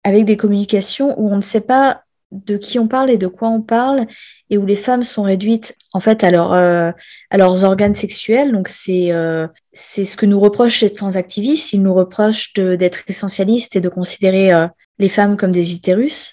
[0.04, 3.48] avec des communications où on ne sait pas de qui on parle et de quoi
[3.48, 4.06] on parle,
[4.50, 6.92] et où les femmes sont réduites en fait à, euh,
[7.30, 8.52] à leurs organes sexuels.
[8.52, 11.72] Donc c'est euh, c'est ce que nous reprochent les transactivistes.
[11.72, 14.66] Ils nous reprochent d'être essentialistes et de considérer euh,
[14.98, 16.32] les femmes comme des utérus.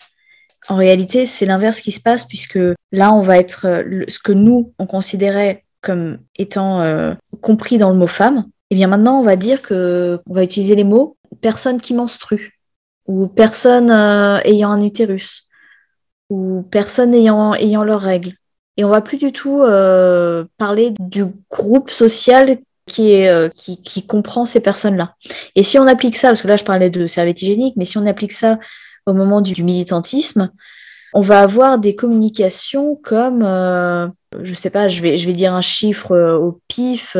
[0.67, 2.59] En réalité, c'est l'inverse qui se passe puisque
[2.91, 8.07] là, on va être ce que nous on considérait comme étant compris dans le mot
[8.07, 8.45] femme.
[8.71, 11.93] Et eh bien maintenant, on va dire que on va utiliser les mots personne qui
[11.93, 12.59] menstrue,
[13.05, 15.43] ou personne euh, ayant un utérus,
[16.31, 18.33] ou personne ayant, ayant leurs règles.
[18.77, 24.07] Et on va plus du tout euh, parler du groupe social qui, est, euh, qui,
[24.07, 25.13] comprend ces personnes-là.
[25.53, 27.99] Et si on applique ça, parce que là je parlais de serviette hygiénique, mais si
[27.99, 28.57] on applique ça
[29.05, 30.51] au moment du, du militantisme,
[31.13, 34.07] on va avoir des communications comme, euh,
[34.41, 37.15] je sais pas, je vais, je vais dire un chiffre au pif,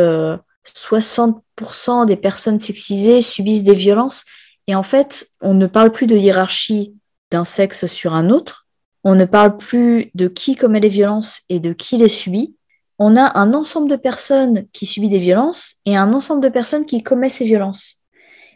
[0.69, 4.25] 60% des personnes sexisées subissent des violences.
[4.67, 6.95] Et en fait, on ne parle plus de hiérarchie
[7.31, 8.67] d'un sexe sur un autre.
[9.03, 12.55] On ne parle plus de qui commet les violences et de qui les subit.
[12.97, 16.85] On a un ensemble de personnes qui subissent des violences et un ensemble de personnes
[16.85, 17.97] qui commettent ces violences.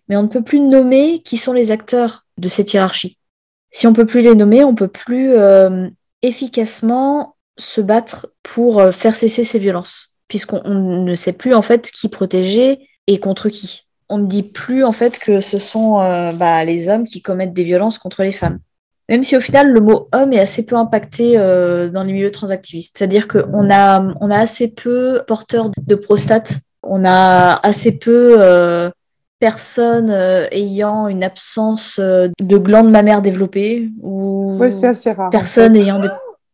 [0.07, 3.19] Mais on ne peut plus nommer qui sont les acteurs de cette hiérarchie.
[3.71, 5.87] Si on peut plus les nommer, on peut plus euh,
[6.23, 11.91] efficacement se battre pour euh, faire cesser ces violences puisqu'on ne sait plus en fait
[11.91, 13.87] qui protéger et contre qui.
[14.07, 17.53] On ne dit plus en fait que ce sont euh, bah, les hommes qui commettent
[17.53, 18.59] des violences contre les femmes.
[19.09, 22.31] Même si au final le mot homme est assez peu impacté euh, dans les milieux
[22.31, 22.97] transactivistes.
[22.97, 28.91] C'est-à-dire qu'on a, on a assez peu porteurs de prostate, on a assez peu euh,
[29.39, 30.11] personnes
[30.51, 36.09] ayant une absence de glandes mammaires développées ou ouais, assez rare, personnes ayant des,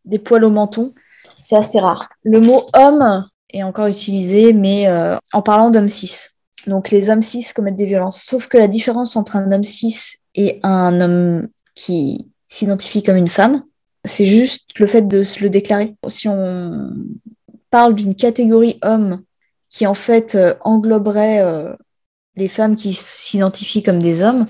[0.06, 0.94] des poils au menton.
[1.36, 2.08] C'est assez rare.
[2.24, 6.28] Le mot homme est encore utilisé, mais euh, en parlant d'hommes cis.
[6.68, 8.22] Donc les hommes cis commettent des violences.
[8.22, 13.28] Sauf que la différence entre un homme cis et un homme qui s'identifie comme une
[13.28, 13.64] femme,
[14.04, 15.96] c'est juste le fait de se le déclarer.
[16.08, 16.92] Si on
[17.70, 19.24] parle d'une catégorie homme
[19.70, 21.74] qui en fait euh, engloberait euh,
[22.36, 24.48] les femmes qui s'identifient comme des hommes,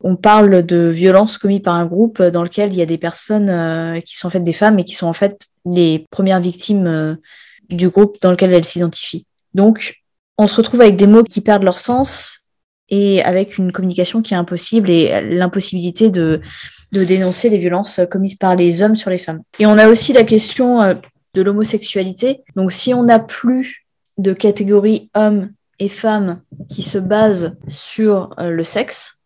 [0.00, 4.02] on parle de violences commises par un groupe dans lequel il y a des personnes
[4.02, 7.18] qui sont en fait des femmes et qui sont en fait les premières victimes
[7.72, 9.26] du groupe dans lequel elle s'identifie.
[9.54, 10.02] Donc,
[10.38, 12.40] on se retrouve avec des mots qui perdent leur sens
[12.88, 16.40] et avec une communication qui est impossible et l'impossibilité de,
[16.92, 19.42] de dénoncer les violences commises par les hommes sur les femmes.
[19.58, 20.94] Et on a aussi la question euh,
[21.34, 22.42] de l'homosexualité.
[22.54, 23.86] Donc, si on n'a plus
[24.18, 29.18] de catégorie hommes et femmes qui se basent sur euh, le sexe,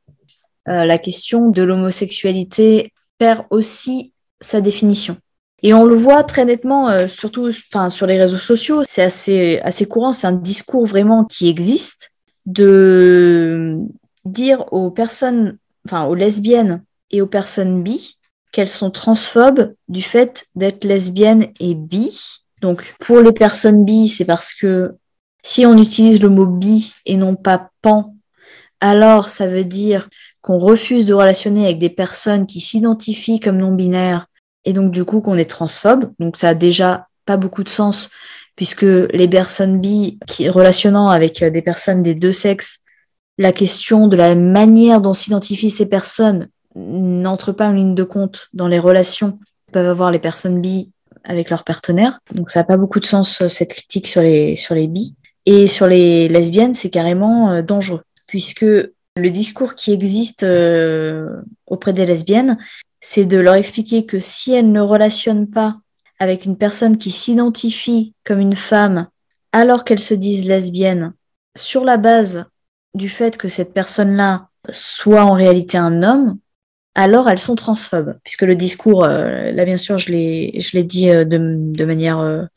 [0.68, 5.16] euh, la question de l'homosexualité perd aussi sa définition.
[5.62, 9.58] Et on le voit très nettement, euh, surtout enfin, sur les réseaux sociaux, c'est assez,
[9.60, 12.12] assez courant, c'est un discours vraiment qui existe,
[12.44, 13.78] de
[14.24, 18.18] dire aux personnes, enfin aux lesbiennes et aux personnes bi
[18.52, 22.40] qu'elles sont transphobes du fait d'être lesbiennes et bi.
[22.60, 24.94] Donc pour les personnes bi, c'est parce que
[25.42, 28.14] si on utilise le mot bi et non pas pan,
[28.80, 30.08] alors ça veut dire
[30.42, 34.26] qu'on refuse de relationner avec des personnes qui s'identifient comme non-binaires
[34.66, 36.12] et donc du coup qu'on est transphobe.
[36.18, 38.10] Donc ça a déjà pas beaucoup de sens
[38.56, 42.80] puisque les personnes bi qui relationnant avec des personnes des deux sexes,
[43.38, 48.48] la question de la manière dont s'identifient ces personnes n'entre pas en ligne de compte
[48.52, 50.90] dans les relations que peuvent avoir les personnes bi
[51.24, 52.20] avec leurs partenaires.
[52.34, 55.14] Donc ça n'a pas beaucoup de sens cette critique sur les sur les bi
[55.46, 58.66] et sur les lesbiennes, c'est carrément euh, dangereux puisque
[59.16, 62.58] le discours qui existe euh, auprès des lesbiennes,
[63.08, 65.76] c'est de leur expliquer que si elles ne relationnent pas
[66.18, 69.06] avec une personne qui s'identifie comme une femme
[69.52, 71.14] alors qu'elles se disent lesbiennes,
[71.56, 72.46] sur la base
[72.94, 76.38] du fait que cette personne-là soit en réalité un homme,
[76.96, 81.24] alors elles sont transphobes, puisque le discours, euh, là bien sûr je l'ai dit euh,
[81.24, 82.48] de, manière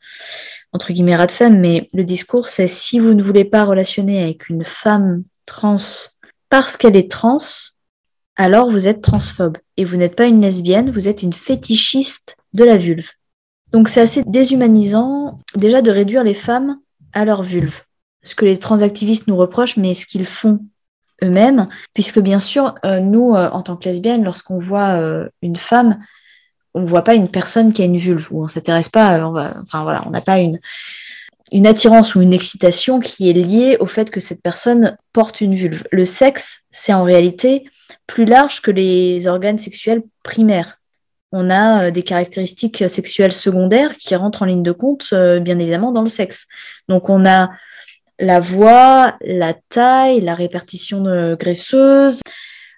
[0.72, 4.20] entre guillemets rat de femme, mais le discours c'est si vous ne voulez pas relationner
[4.24, 5.78] avec une femme trans
[6.48, 7.38] parce qu'elle est trans,
[8.40, 9.58] alors vous êtes transphobe.
[9.76, 13.10] Et vous n'êtes pas une lesbienne, vous êtes une fétichiste de la vulve.
[13.70, 16.78] Donc c'est assez déshumanisant déjà de réduire les femmes
[17.12, 17.82] à leur vulve.
[18.22, 20.60] Ce que les transactivistes nous reprochent, mais ce qu'ils font
[21.22, 25.56] eux-mêmes, puisque bien sûr, euh, nous, euh, en tant que lesbiennes, lorsqu'on voit euh, une
[25.56, 25.98] femme,
[26.72, 29.20] on ne voit pas une personne qui a une vulve, ou on s'intéresse pas,
[29.62, 30.58] enfin voilà, on n'a pas une,
[31.52, 35.54] une attirance ou une excitation qui est liée au fait que cette personne porte une
[35.54, 35.84] vulve.
[35.92, 37.66] Le sexe, c'est en réalité
[38.06, 40.80] plus large que les organes sexuels primaires.
[41.32, 45.58] On a euh, des caractéristiques sexuelles secondaires qui rentrent en ligne de compte, euh, bien
[45.58, 46.46] évidemment, dans le sexe.
[46.88, 47.50] Donc on a
[48.18, 52.20] la voix, la taille, la répartition graisseuse,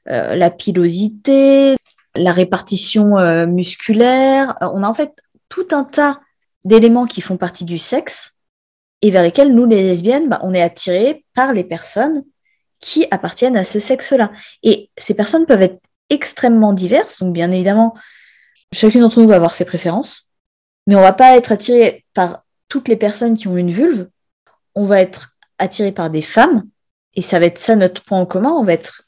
[0.09, 1.77] euh, la pilosité,
[2.15, 4.55] la répartition musculaire.
[4.61, 5.13] On a en fait
[5.49, 6.21] tout un tas
[6.65, 8.35] d'éléments qui font partie du sexe
[9.01, 12.23] et vers lesquels nous, les lesbiennes, bah, on est attirés par les personnes
[12.83, 14.31] qui appartiennent à ce sexe-là.
[14.63, 17.95] Et ces personnes peuvent être extrêmement diverses, donc bien évidemment,
[18.75, 20.31] chacune d'entre nous va avoir ses préférences,
[20.87, 24.09] mais on va pas être attiré par toutes les personnes qui ont une vulve,
[24.75, 26.65] on va être attiré par des femmes,
[27.15, 29.03] et ça va être ça notre point en commun, on va être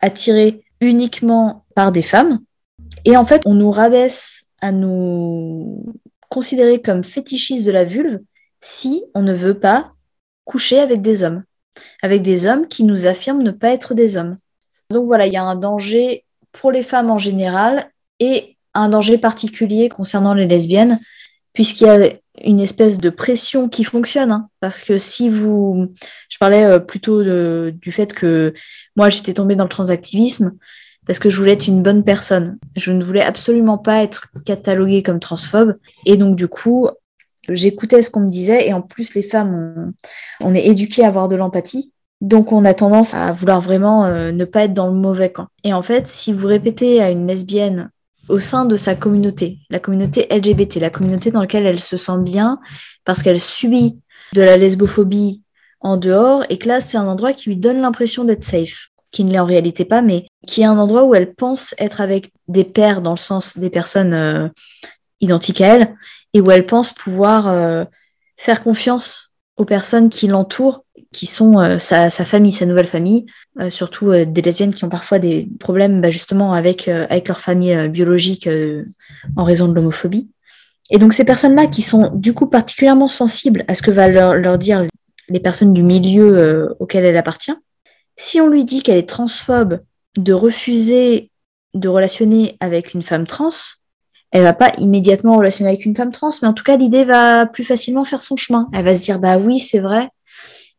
[0.00, 2.40] attiré uniquement par des femmes,
[3.04, 5.94] et en fait, on nous rabaisse à nous
[6.28, 8.20] considérer comme fétichistes de la vulve
[8.60, 9.92] si on ne veut pas
[10.44, 11.44] coucher avec des hommes,
[12.02, 14.38] avec des hommes qui nous affirment ne pas être des hommes.
[14.90, 19.18] Donc voilà, il y a un danger pour les femmes en général et un danger
[19.18, 21.00] particulier concernant les lesbiennes,
[21.52, 22.12] puisqu'il y a
[22.44, 24.30] une espèce de pression qui fonctionne.
[24.30, 24.48] Hein.
[24.60, 25.92] parce que si vous...
[26.28, 28.52] Je parlais euh, plutôt du fait que
[28.94, 30.52] moi, j'étais tombée dans le transactivisme
[31.06, 32.58] parce que je voulais être une bonne personne.
[32.74, 35.76] Je ne voulais absolument pas être cataloguée comme transphobe.
[36.04, 36.88] Et donc, du coup,
[37.48, 39.92] J'écoutais ce qu'on me disait et en plus les femmes,
[40.40, 41.92] on, est éduquées à avoir de l'empathie.
[42.20, 45.48] Donc on a tendance à vouloir vraiment euh, ne pas être dans le mauvais camp.
[45.64, 47.90] Et en fait, si vous répétez à une lesbienne
[48.28, 52.18] au sein de sa communauté, la communauté LGBT, la communauté dans laquelle elle se sent
[52.18, 52.58] bien
[53.04, 53.98] parce qu'elle subit
[54.32, 55.42] de la lesbophobie
[55.80, 59.22] en dehors et que là c'est un endroit qui lui donne l'impression d'être safe, qui
[59.22, 62.32] ne l'est en réalité pas, mais qui est un endroit où elle pense être avec
[62.48, 64.48] des pères dans le sens des personnes euh,
[65.20, 65.94] identiques à elle
[66.36, 67.84] et où elle pense pouvoir euh,
[68.36, 73.24] faire confiance aux personnes qui l'entourent, qui sont euh, sa, famille, sa nouvelle famille,
[73.58, 77.88] euh, surtout des lesbiennes qui ont parfois des problèmes bah, justement avec, avec leur famille
[77.88, 78.46] biologique
[79.34, 80.28] en raison de l'homophobie.
[80.90, 84.34] Et donc ces personnes-là qui sont du coup particulièrement sensibles à ce que va leur,
[84.34, 84.84] leur dire
[85.28, 87.56] les personnes du milieu auquel elle appartient,
[88.14, 89.80] si on lui dit qu'elle est transphobe,
[90.18, 91.30] de refuser
[91.72, 93.48] de relationner avec une femme trans,
[94.36, 97.46] elle va pas immédiatement relationner avec une femme trans, mais en tout cas, l'idée va
[97.46, 98.68] plus facilement faire son chemin.
[98.74, 100.10] Elle va se dire, bah oui, c'est vrai,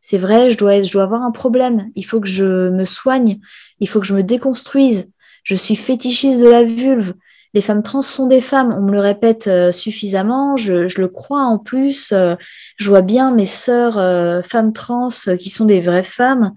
[0.00, 1.90] c'est vrai, je dois, avoir un problème.
[1.96, 3.40] Il faut que je me soigne,
[3.80, 5.10] il faut que je me déconstruise.
[5.42, 7.14] Je suis fétichiste de la vulve.
[7.52, 11.42] Les femmes trans sont des femmes, on me le répète euh, suffisamment, je, le crois
[11.42, 12.12] en plus.
[12.12, 12.36] Euh,
[12.76, 16.52] je vois bien mes sœurs euh, femmes trans qui sont des vraies femmes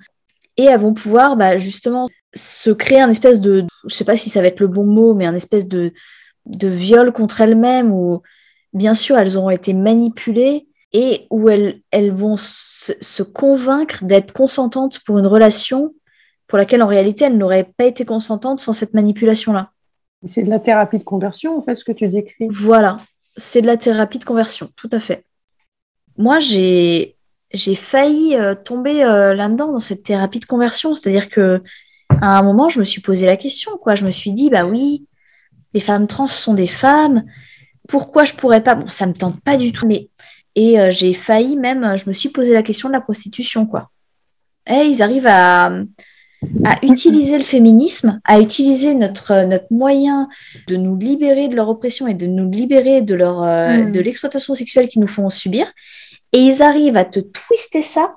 [0.56, 4.30] et elles vont pouvoir bah, justement se créer un espèce de, je sais pas si
[4.30, 5.94] ça va être le bon mot, mais un espèce de,
[6.46, 8.22] de viol contre elles-mêmes où,
[8.74, 15.00] bien sûr, elles auront été manipulées et où elles, elles vont se, convaincre d'être consentantes
[15.06, 15.94] pour une relation
[16.48, 19.72] pour laquelle, en réalité, elles n'auraient pas été consentantes sans cette manipulation-là.
[20.26, 22.50] C'est de la thérapie de conversion, en fait, ce que tu décris?
[22.50, 22.98] Voilà,
[23.38, 25.24] c'est de la thérapie de conversion, tout à fait.
[26.18, 27.16] Moi, j'ai
[27.54, 31.62] j'ai failli euh, tomber euh, là-dedans dans cette thérapie de conversion, c'est-à-dire que
[32.22, 33.96] à un moment, je me suis posé la question, quoi.
[33.96, 35.08] Je me suis dit, bah oui,
[35.74, 37.24] les femmes trans sont des femmes.
[37.88, 38.76] Pourquoi je pourrais pas?
[38.76, 40.10] Bon, ça me tente pas du tout, mais
[40.56, 43.90] et euh, j'ai failli même, je me suis posé la question de la prostitution, quoi.
[44.68, 45.72] Et eh, ils arrivent à,
[46.66, 50.28] à utiliser le féminisme, à utiliser notre, notre moyen
[50.68, 53.92] de nous libérer de leur oppression et de nous libérer de, leur, euh, hmm.
[53.92, 55.72] de l'exploitation sexuelle qu'ils nous font subir.
[56.34, 58.16] Et ils arrivent à te twister ça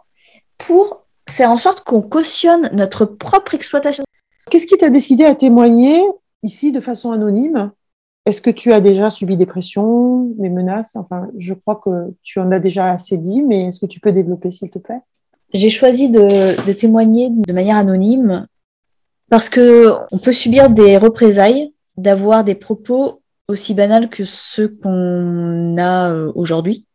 [0.59, 4.05] pour faire en sorte qu'on cautionne notre propre exploitation.
[4.51, 6.01] Qu'est-ce qui t'a décidé à témoigner
[6.45, 7.73] ici de façon anonyme
[8.27, 10.95] Est-ce que tu as déjà subi des pressions, des menaces?
[10.95, 14.13] Enfin, je crois que tu en as déjà assez dit, mais est-ce que tu peux
[14.13, 15.01] développer, s'il te plaît?
[15.53, 18.47] J'ai choisi de, témoigner de manière anonyme
[19.31, 25.77] parce que on peut subir des représailles d'avoir des propos aussi banals que ceux qu'on
[25.79, 26.87] a euh, aujourd'hui.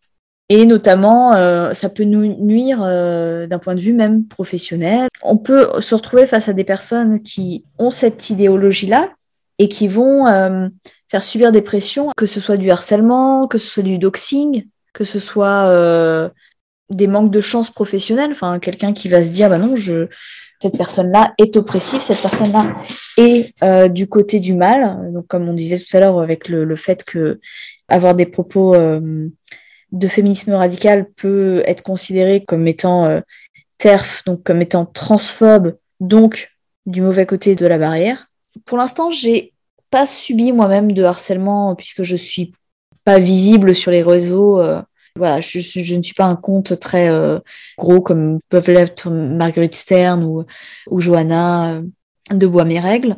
[0.49, 5.07] Et notamment, euh, ça peut nous nuire euh, d'un point de vue même professionnel.
[5.21, 9.09] On peut se retrouver face à des personnes qui ont cette idéologie-là
[9.59, 10.25] et qui vont
[11.09, 15.03] faire subir des pressions, que ce soit du harcèlement, que ce soit du doxing, que
[15.03, 16.31] ce soit
[16.89, 18.31] des manques de chance professionnelle.
[18.31, 20.07] Enfin, quelqu'un qui va se dire, bah non, je,
[20.61, 22.75] cette personne-là est oppressive, cette personne-là
[23.17, 25.11] est euh, du côté du mal.
[25.13, 27.39] Donc, comme on disait tout à l'heure, avec le, fait que
[27.87, 29.29] avoir des propos euh,
[29.91, 33.21] de féminisme radical peut être considéré comme étant euh,
[33.77, 36.51] TERF, donc comme étant transphobe, donc
[36.85, 38.28] du mauvais côté de la barrière.
[38.65, 39.53] Pour l'instant, j'ai
[39.89, 42.53] pas subi moi-même de harcèlement puisque je suis
[43.03, 44.59] pas visible sur les réseaux
[45.19, 45.59] voilà, je,
[45.95, 47.39] ne suis pas un compte très euh,
[47.77, 50.45] gros comme peuvent l'être Marguerite Stern ou,
[50.89, 51.81] ou Johanna euh,
[52.31, 53.17] de Bois-Mes-Règles.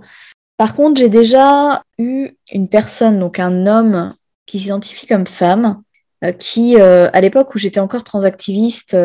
[0.58, 4.16] Par contre, j'ai déjà eu une personne, donc un homme
[4.46, 5.82] qui s'identifie comme femme,
[6.24, 8.96] euh, qui, à l'époque où j'étais encore transactiviste,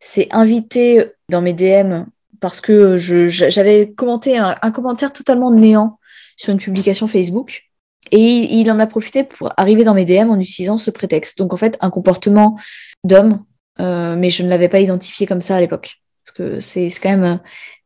[0.00, 2.04] s'est invité dans mes DM
[2.40, 5.98] parce que j'avais commenté un, commentaire totalement néant
[6.36, 7.64] sur une publication Facebook.
[8.10, 11.38] Et il en a profité pour arriver dans mes DM en utilisant ce prétexte.
[11.38, 12.58] Donc en fait, un comportement
[13.04, 13.44] d'homme,
[13.80, 15.96] euh, mais je ne l'avais pas identifié comme ça à l'époque.
[16.24, 17.36] Parce que c'est quand même euh,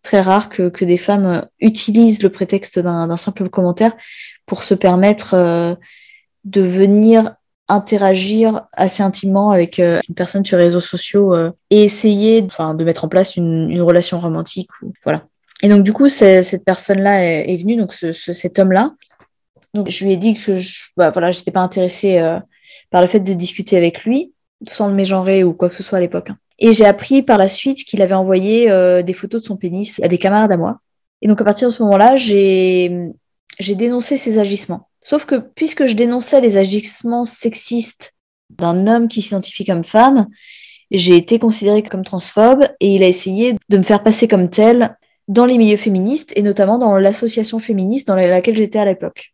[0.03, 3.97] très rare que, que, des femmes euh, utilisent le prétexte d'un simple commentaire
[4.47, 5.79] pour se permettre
[6.45, 7.35] de venir
[7.69, 11.35] interagir assez intimement avec une personne sur les réseaux sociaux
[11.71, 14.69] et essayer de mettre en place une, relation romantique.
[14.83, 15.25] Ou, voilà.
[15.63, 18.95] Et donc, du coup, cette personne-là est, est, venue, donc ce, cet homme-là,
[19.75, 22.39] donc je lui ai dit que je bah, voilà, pas intéressée euh,
[22.91, 24.33] par le fait de discuter avec lui,
[24.67, 26.31] sans le mégenrer ou quoi que ce soit à l'époque.
[26.31, 26.39] Hein.
[26.59, 30.01] Et j'ai appris par la suite qu'il avait envoyé euh, des photos de son pénis
[30.03, 30.81] à des camarades à moi.
[31.23, 33.13] Et donc à partir de ce moment-là, j'ai
[33.59, 34.89] dénoncé ses agissements.
[35.03, 38.15] Sauf que puisque je dénonçais les agissements sexistes
[38.51, 40.29] d'un homme qui s'identifie comme femme,
[40.91, 44.97] j'ai été considérée comme transphobe et il a essayé de me faire passer comme telle
[45.29, 49.33] dans les milieux féministes et notamment dans l'association féministe dans laquelle j'étais à l'époque.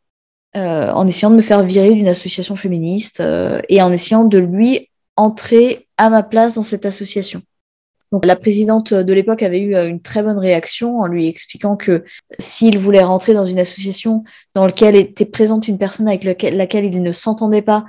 [0.56, 4.38] Euh, en essayant de me faire virer d'une association féministe euh, et en essayant de
[4.38, 7.42] lui entrer à ma place dans cette association.
[8.12, 11.76] Donc, la présidente de l'époque avait eu euh, une très bonne réaction en lui expliquant
[11.76, 12.04] que
[12.38, 17.02] s'il voulait rentrer dans une association dans laquelle était présente une personne avec laquelle, il
[17.02, 17.84] ne s'entendait pas,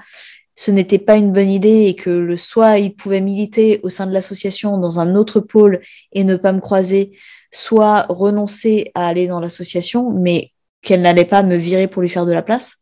[0.55, 4.07] ce n'était pas une bonne idée et que le soit il pouvait militer au sein
[4.07, 5.79] de l'association dans un autre pôle
[6.11, 7.17] et ne pas me croiser,
[7.51, 10.51] soit renoncer à aller dans l'association, mais
[10.81, 12.77] qu'elle n'allait pas me virer pour lui faire de la place.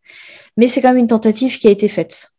[0.55, 2.31] Mais c'est quand même une tentative qui a été faite.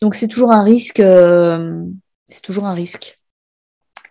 [0.00, 1.00] Donc c'est toujours un risque.
[1.00, 1.82] Euh,
[2.28, 3.18] c'est toujours un risque.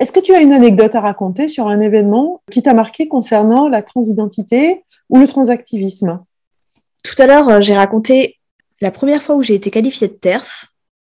[0.04, 3.70] Est-ce que tu as une anecdote à raconter sur un événement qui t'a marqué concernant
[3.70, 6.20] la transidentité ou le transactivisme?
[7.06, 8.38] Tout à l'heure, euh, j'ai raconté
[8.82, 10.66] la première fois où j'ai été qualifiée de TERF,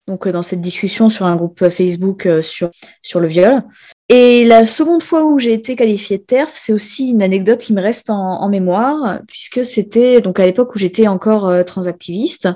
[0.07, 2.71] donc euh, dans cette discussion sur un groupe Facebook sur,
[3.01, 3.63] sur le viol.
[4.07, 7.73] Et la seconde fois où j'ai été qualifiée de TERF, c'est aussi une anecdote qui
[7.73, 12.47] me reste en, mémoire, puisque c'était donc à l'époque où j'étais encore euh, transactiviste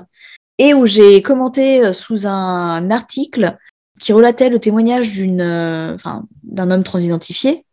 [0.60, 3.56] et où j'ai commenté euh, sous un, article
[4.00, 5.96] qui relatait le témoignage d'une, euh,
[6.42, 7.64] d'un homme transidentifié,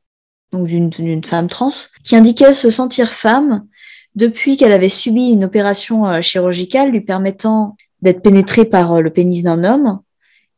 [0.51, 1.69] donc d'une femme trans,
[2.03, 3.65] qui indiquait se sentir femme
[4.15, 9.63] depuis qu'elle avait subi une opération chirurgicale lui permettant d'être pénétrée par le pénis d'un
[9.63, 9.99] homme,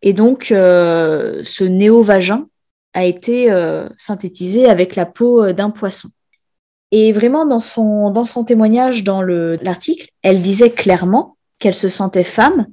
[0.01, 2.47] et donc ce néo-vagin
[2.93, 6.09] a été euh, synthétisé avec la peau euh, d'un poisson.
[6.91, 12.23] Et vraiment, dans son, dans son témoignage dans l'article, elle disait clairement qu'elle se sentait
[12.23, 12.65] femme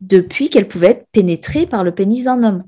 [0.00, 2.64] depuis qu'elle pouvait être pénétrée par le pénis d'un homme.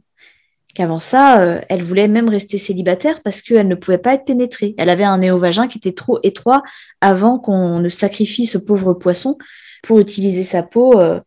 [0.75, 4.75] qu'avant ça, euh, elle voulait même rester célibataire parce qu'elle ne pouvait pas être pénétrée.
[4.79, 6.63] Elle avait un néovagin qui était trop étroit
[7.03, 9.37] avant qu'on ne sacrifie ce pauvre poisson
[9.83, 11.21] pour utiliser sa peau euh,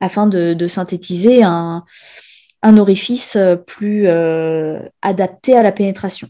[0.00, 1.84] afin de, synthétiser un,
[2.62, 4.08] orifice euh, plus
[5.02, 6.28] adapté à la pénétration.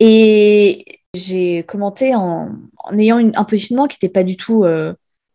[0.00, 2.50] Et j'ai commenté en,
[2.98, 4.64] ayant un positionnement qui n'était pas du tout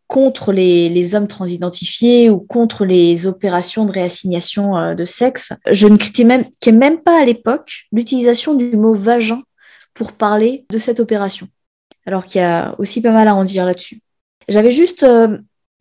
[0.06, 5.52] contre les, hommes transidentifiés ou contre les opérations de réassignation euh, de sexe.
[5.70, 9.42] Je ne critiquais même, même pas à l'époque l'utilisation du mot vagin
[9.94, 11.48] pour parler de cette opération,
[12.04, 14.00] alors qu'il y a aussi pas mal à en dire là-dessus.
[14.48, 15.38] J'avais juste euh,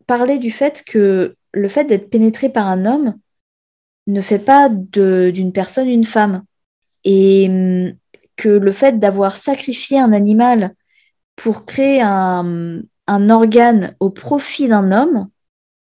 [0.08, 3.16] parlé du fait que le fait d'être pénétré par un homme
[4.08, 6.44] ne fait pas d'une personne une femme.
[7.04, 7.94] Et hum,
[8.36, 10.76] que le fait d'avoir sacrifié un animal
[11.36, 15.30] pour créer un, un organe au profit d'un homme,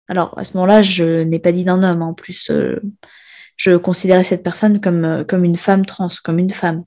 [0.08, 2.82] alors à ce moment-là, je n'ai pas dit d'un homme, en plus, euh,
[3.56, 6.84] je considérais cette personne comme, euh, comme une femme trans, comme une femme.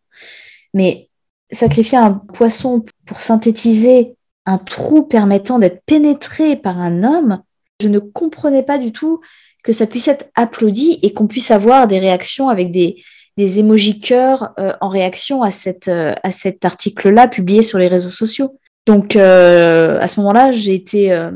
[0.74, 1.08] Mais
[1.50, 4.16] sacrifier un poisson pour synthétiser
[4.46, 7.42] un trou permettant d'être pénétré par un homme,
[7.80, 9.20] je ne comprenais pas du tout
[9.62, 13.02] que ça puisse être applaudi et qu'on puisse avoir des réactions avec des,
[13.38, 18.10] des émojis cœurs euh, en réaction à, cette, à cet article-là publié sur les réseaux
[18.10, 18.58] sociaux.
[18.86, 21.30] Donc euh, à ce moment-là, j'ai été, euh,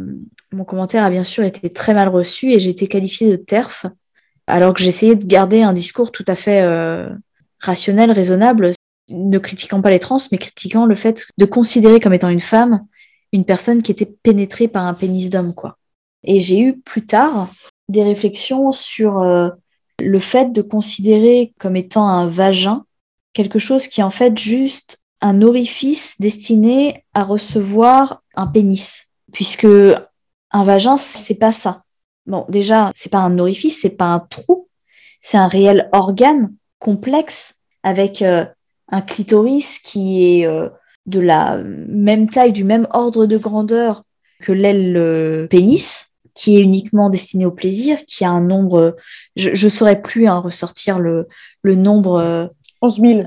[0.53, 3.87] mon commentaire a bien sûr été très mal reçu et j'ai été qualifiée de TERF,
[4.47, 7.09] alors que j'essayais de garder un discours tout à fait euh,
[7.61, 8.73] rationnel, raisonnable,
[9.09, 12.85] ne critiquant pas les trans, mais critiquant le fait de considérer comme étant une femme
[13.33, 15.77] une personne qui était pénétrée par un pénis d'homme, quoi.
[16.25, 17.51] Et j'ai eu plus tard
[17.91, 19.23] des réflexions sur
[20.01, 22.87] le fait de considérer comme étant un vagin
[23.35, 29.67] quelque chose qui en fait juste un orifice destiné à recevoir un pénis, puisque
[30.51, 31.83] un vagin, c'est pas ça.
[32.27, 34.69] Bon, déjà, c'est pas un orifice, c'est pas un trou,
[35.21, 38.45] c'est un réel organe complexe avec euh,
[38.89, 40.69] un clitoris qui est euh,
[41.07, 44.05] de la même taille, du même ordre de grandeur
[44.41, 48.97] que l'aile euh, pénis, qui est uniquement destiné au plaisir, qui a un nombre,
[49.35, 51.27] je ne saurais plus hein, ressortir le,
[51.63, 52.53] le nombre.
[52.81, 53.23] 11 000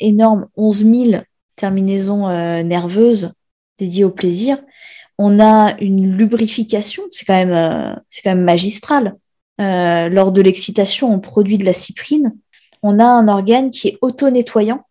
[0.00, 1.22] énorme, 11 000
[1.58, 3.32] terminaisons euh, nerveuses
[3.78, 4.58] dédiées au plaisir.
[5.18, 9.16] On a une lubrification, c'est quand même, euh, c'est quand même magistral.
[9.60, 12.34] Euh, lors de l'excitation, on produit de la cyprine.
[12.82, 14.84] On a un organe qui est auto-nettoyant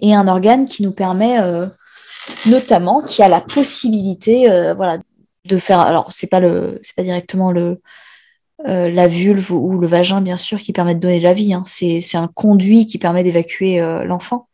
[0.00, 1.36] et un organe qui nous permet
[2.46, 4.96] notamment, qui a la possibilité voilà,
[5.44, 5.80] de faire.
[5.80, 7.82] Alors, c'est pas, le, c'est pas directement le,
[8.64, 11.52] la vulve ou le vagin, bien sûr, qui permet de donner de la vie.
[11.52, 11.62] Hein.
[11.66, 14.48] C'est, un conduit qui permet d'évacuer l'enfant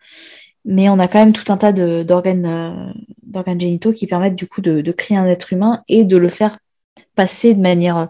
[0.64, 2.92] mais on a quand même tout un tas d'organes euh,
[3.22, 6.58] d'organes génitaux qui permettent du coup de, créer un être humain et de le faire
[7.16, 8.08] passer de manière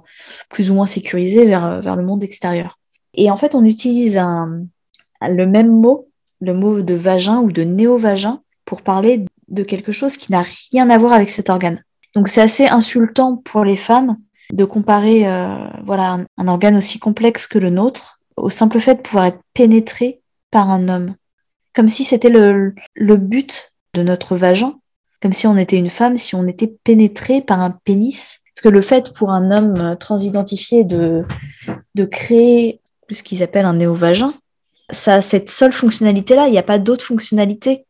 [0.50, 2.78] plus ou moins sécurisée vers, vers le monde extérieur.
[3.14, 6.08] Et en fait, on utilise le même mot,
[6.40, 10.90] le mot de vagin ou de néovagin, pour parler de quelque chose qui n'a rien
[10.90, 11.82] à voir avec cet organe.
[12.14, 14.16] Donc c'est assez insultant pour les femmes
[14.52, 19.00] de comparer euh, voilà, un organe aussi complexe que le nôtre au simple fait de
[19.00, 21.14] pouvoir être pénétré par un homme
[21.74, 22.74] comme si c'était le,
[23.16, 24.78] but de notre vagin,
[25.20, 28.40] comme si on était une femme, si on était pénétré par un pénis.
[28.54, 31.24] Parce que le fait pour un homme euh, transidentifié de,
[31.94, 34.32] de créer ce qu'ils appellent un néovagin,
[34.90, 36.46] ça a cette seule fonctionnalité-là.
[36.46, 37.84] Il n'y a pas d'autre fonctionnalité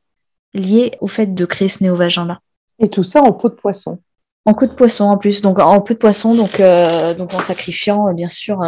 [0.54, 2.40] liée au fait de créer ce néovagin-là.
[2.78, 4.00] Et tout ça en peau de poisson.
[4.46, 7.40] En peau de poisson en plus, donc en peau de poisson, donc, euh, donc en
[7.40, 8.62] sacrifiant bien sûr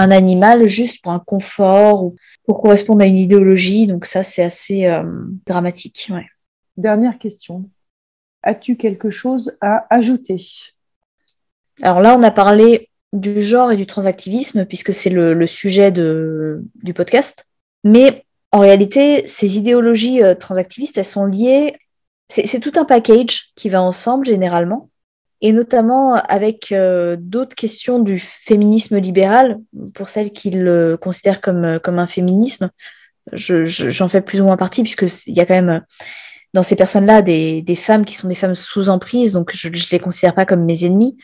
[0.00, 3.86] un animal juste pour un confort ou pour correspondre à une idéologie.
[3.86, 5.04] Donc ça, c'est assez euh,
[5.46, 6.10] dramatique.
[6.76, 7.68] Dernière question.
[8.42, 10.40] As-tu quelque chose à ajouter?
[11.82, 16.62] Alors là, on a parlé du genre et du transactivisme, puisque c'est le, sujet de,
[16.82, 17.46] du podcast.
[17.84, 21.76] Mais en réalité, ces idéologies euh, transactivistes, elles sont liées.
[22.28, 24.89] C'est tout un package qui va ensemble généralement
[25.42, 29.58] et notamment avec euh, d'autres questions du féminisme libéral,
[29.94, 32.70] pour celles qui le considèrent comme, comme un féminisme.
[33.32, 35.82] J'en je, fais plus ou moins partie, puisqu'il y a quand même
[36.52, 39.74] dans ces personnes-là des, des, femmes qui sont des femmes sous emprise, donc je ne
[39.92, 41.16] les considère pas comme mes ennemis,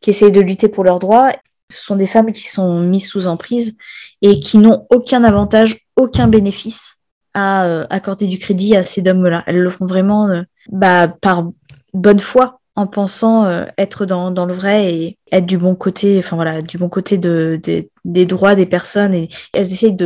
[0.00, 1.32] qui essayent de lutter pour leurs droits.
[1.70, 3.76] Ce sont des femmes qui sont mises sous emprise
[4.20, 6.96] et qui n'ont aucun avantage, aucun bénéfice
[7.32, 9.42] à euh, accorder du crédit à ces hommes-là.
[9.46, 11.50] Elles le font vraiment euh, bah, par
[11.94, 16.18] bonne foi en pensant euh, être dans, dans, le vrai et être du bon côté,
[16.18, 17.60] enfin voilà, du bon côté de,
[18.04, 19.96] des droits des personnes et elles essayent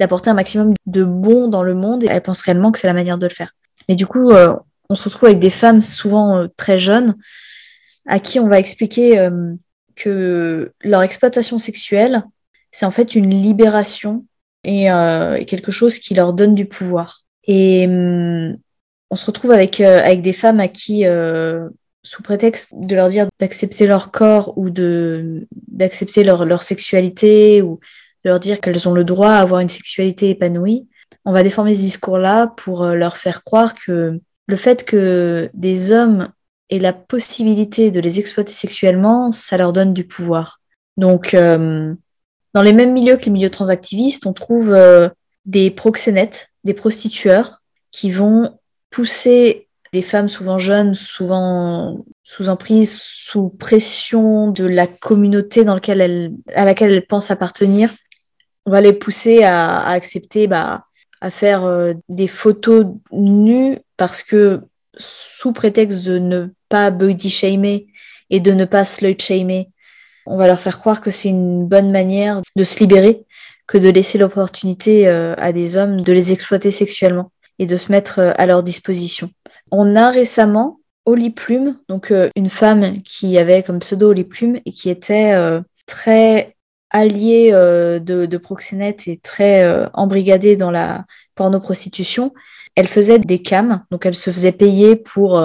[0.00, 2.94] d'apporter un maximum de bon dans le monde et elles pensent réellement que c'est la
[2.94, 3.54] manière de le faire.
[3.88, 4.56] Mais du coup, euh,
[4.88, 7.16] on se retrouve avec des femmes souvent euh, très jeunes
[8.06, 9.28] à qui on va expliquer
[9.96, 12.22] que leur exploitation sexuelle,
[12.70, 14.24] c'est en fait une libération
[14.62, 14.84] et,
[15.48, 17.24] quelque chose qui leur donne du pouvoir.
[17.48, 18.56] Et hum,
[19.10, 21.04] on se retrouve avec, avec des femmes à qui,
[22.06, 27.80] sous prétexte de leur dire d'accepter leur corps ou d'accepter leur, leur sexualité ou
[28.24, 30.88] de leur dire qu'elles ont le droit à avoir une sexualité épanouie,
[31.24, 36.30] on va déformer ce discours-là pour leur faire croire que le fait que des hommes
[36.70, 40.60] aient la possibilité de les exploiter sexuellement, ça leur donne du pouvoir.
[40.96, 41.34] Donc,
[42.56, 45.10] dans les mêmes milieux que les milieux transactivistes, on trouve euh,
[45.44, 53.48] des proxénètes, des prostitueurs qui vont pousser des femmes souvent jeunes, souvent sous emprise, sous
[53.48, 57.90] pression de la communauté dans laquelle à laquelle elles pensent appartenir.
[58.64, 60.86] On va les pousser à, accepter, bah,
[61.20, 64.60] à faire euh, des photos nues parce que
[64.96, 67.86] sous prétexte de ne pas body shamer
[68.30, 69.70] et de ne pas slut shamer,
[70.26, 73.24] on va leur faire croire que c'est une bonne manière de se libérer
[73.66, 77.90] que de laisser l'opportunité euh, à des hommes de les exploiter sexuellement et de se
[77.90, 79.30] mettre euh, à leur disposition.
[79.70, 84.60] On a récemment Oli Plume, donc euh, une femme qui avait comme pseudo Oli Plume
[84.64, 85.34] et qui était
[85.86, 86.56] très
[86.90, 91.04] alliée de, de proxénète et très embrigadée dans la
[91.34, 92.32] porno-prostitution.
[92.74, 95.40] Elle faisait des cams, donc elle se faisait payer pour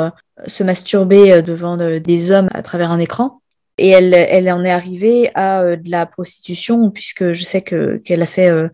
[0.48, 3.42] se masturber devant des hommes à travers un écran.
[3.78, 8.22] Et elle, en est arrivée à euh, de la prostitution, puisque je sais que, qu'elle
[8.22, 8.68] a fait euh,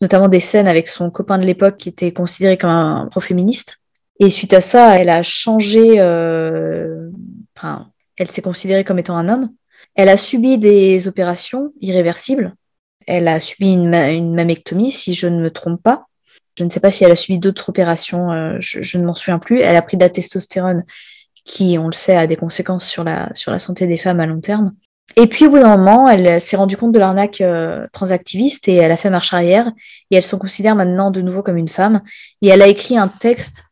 [0.00, 3.80] notamment des scènes avec son copain de l'époque qui était considéré comme un pro-féministe.
[4.22, 7.10] Et suite à ça, elle a changé, euh,
[7.56, 9.50] enfin, elle s'est considérée comme étant un homme.
[9.96, 12.54] Elle a subi des opérations irréversibles.
[13.08, 16.06] Elle a subi une, une mammectomie, si je ne me trompe pas.
[16.56, 19.40] Je ne sais pas si elle a subi d'autres opérations, je, je, ne m'en souviens
[19.40, 19.58] plus.
[19.58, 20.84] Elle a pris de la testostérone
[21.44, 24.26] qui, on le sait, a des conséquences sur la, sur la santé des femmes à
[24.26, 24.72] long terme.
[25.16, 28.76] Et puis au bout d'un moment, elle s'est rendue compte de l'arnaque euh, transactiviste et
[28.76, 29.72] elle a fait marche arrière
[30.12, 32.02] et elle se considère maintenant de nouveau comme une femme.
[32.40, 33.64] Et elle a écrit un texte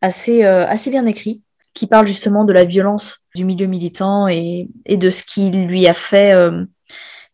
[0.00, 1.42] assez, euh, assez bien écrit
[1.74, 5.86] qui parle justement de la violence du milieu militant et, et de ce qui lui
[5.86, 6.64] a fait euh,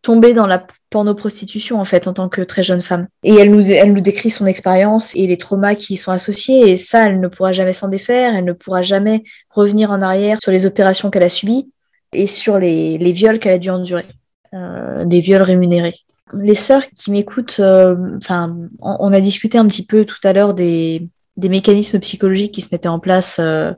[0.03, 3.09] tomber dans la porno-prostitution en fait en tant que très jeune femme.
[3.23, 6.71] Et elle nous, elle nous décrit son expérience et les traumas qui y sont associés
[6.71, 10.39] et ça, elle ne pourra jamais s'en défaire, elle ne pourra jamais revenir en arrière
[10.41, 11.71] sur les opérations qu'elle a subies
[12.13, 14.07] et sur les, les viols qu'elle a dû endurer,
[14.53, 15.97] euh, les viols rémunérés.
[16.35, 20.53] Les sœurs qui m'écoutent, euh, enfin, on, a discuté un petit peu tout à l'heure
[20.53, 23.73] des, des mécanismes psychologiques qui se mettaient en place euh,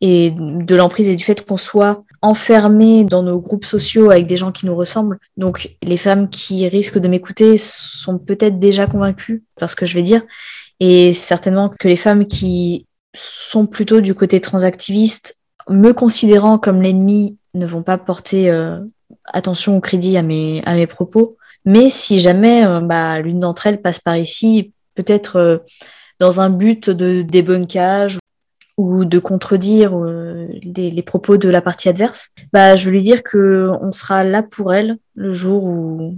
[0.00, 4.36] et de l'emprise et du fait qu'on soit enfermés dans nos groupes sociaux avec des
[4.36, 5.18] gens qui nous ressemblent.
[5.36, 9.94] Donc les femmes qui risquent de m'écouter sont peut-être déjà convaincues par ce que je
[9.94, 10.22] vais dire.
[10.80, 15.38] Et certainement que les femmes qui sont plutôt du côté transactiviste,
[15.68, 18.78] me considérant comme l'ennemi, ne vont pas porter euh,
[19.24, 21.36] attention ou crédit à mes, à mes propos.
[21.64, 25.58] Mais si jamais euh, bah, l'une d'entre elles passe par ici, peut-être euh,
[26.18, 28.18] dans un but de débunkage
[28.76, 33.22] ou de contredire euh, les, propos de la partie adverse, bah, je veux lui dire
[33.22, 36.16] que on sera là pour elle le jour où,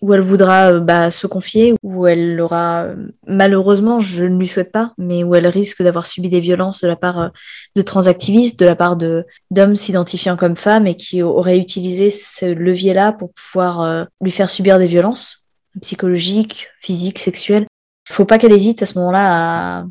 [0.00, 2.86] où elle voudra euh, bah, se confier, où elle aura,
[3.26, 6.86] malheureusement, je ne lui souhaite pas, mais où elle risque d'avoir subi des violences de
[6.86, 7.28] la part euh,
[7.74, 13.12] de transactivistes, de la part d'hommes s'identifiant comme femmes et qui auraient utilisé ce levier-là
[13.12, 15.44] pour pouvoir lui faire subir des violences
[15.80, 17.66] psychologiques, physiques, sexuelles.
[18.10, 19.84] Faut pas qu'elle hésite à ce moment-là à,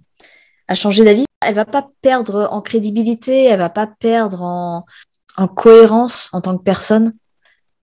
[0.68, 4.86] à changer d'avis elle va pas perdre en crédibilité, elle va pas perdre en,
[5.48, 7.14] cohérence en tant que personne.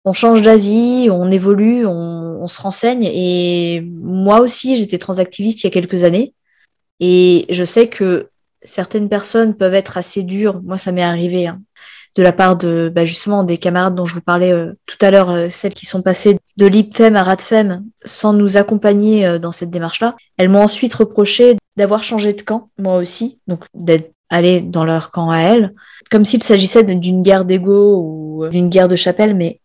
[0.05, 3.05] On change d'avis, on évolue, on, se renseigne.
[3.05, 6.35] Et moi aussi, j'étais transactiviste il y a quelques années.
[7.01, 8.29] Et je sais que
[8.63, 10.63] certaines personnes peuvent être assez dures.
[10.63, 11.49] Moi, ça m'est arrivé.
[11.49, 11.61] Hein,
[12.17, 15.11] de la part de bah, justement des camarades dont je vous parlais euh, tout à
[15.11, 19.53] l'heure, euh, celles qui sont passées de l'IPFEM à RADFEM sans nous accompagner euh, dans
[19.53, 20.17] cette démarche-là.
[20.39, 25.11] Elles m'ont ensuite reproché d'avoir changé de camp, moi aussi, donc d'être allé dans leur
[25.11, 25.75] camp à elles,
[26.11, 29.61] comme s'il s'agissait d'une guerre d'ego ou d'une guerre de chapelle, mais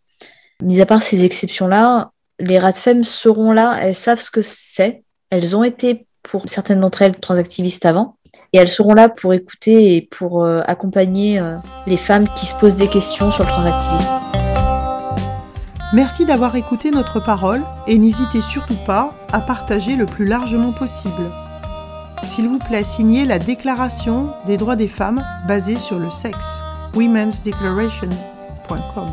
[0.62, 5.56] mis à part ces exceptions-là, les RADFEM seront là, elles savent ce que c'est, elles
[5.56, 8.18] ont été pour certaines d'entre elles transactivistes avant,
[8.54, 11.56] et elles seront là pour écouter et pour euh, accompagner euh,
[11.88, 14.12] les femmes qui se posent des questions sur le transactivisme.
[15.94, 21.32] Merci d'avoir écouté notre parole et n'hésitez surtout pas à partager le plus largement possible.
[22.24, 26.60] S'il vous plaît, signez la Déclaration des droits des femmes basée sur le sexe,
[26.94, 29.08] womensdeclaration.com.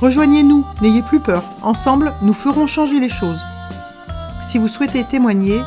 [0.00, 3.40] Rejoignez-nous, n'ayez plus peur, ensemble nous ferons changer les choses.
[4.42, 5.60] Si vous souhaitez témoigner,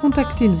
[0.00, 0.60] contactez-nous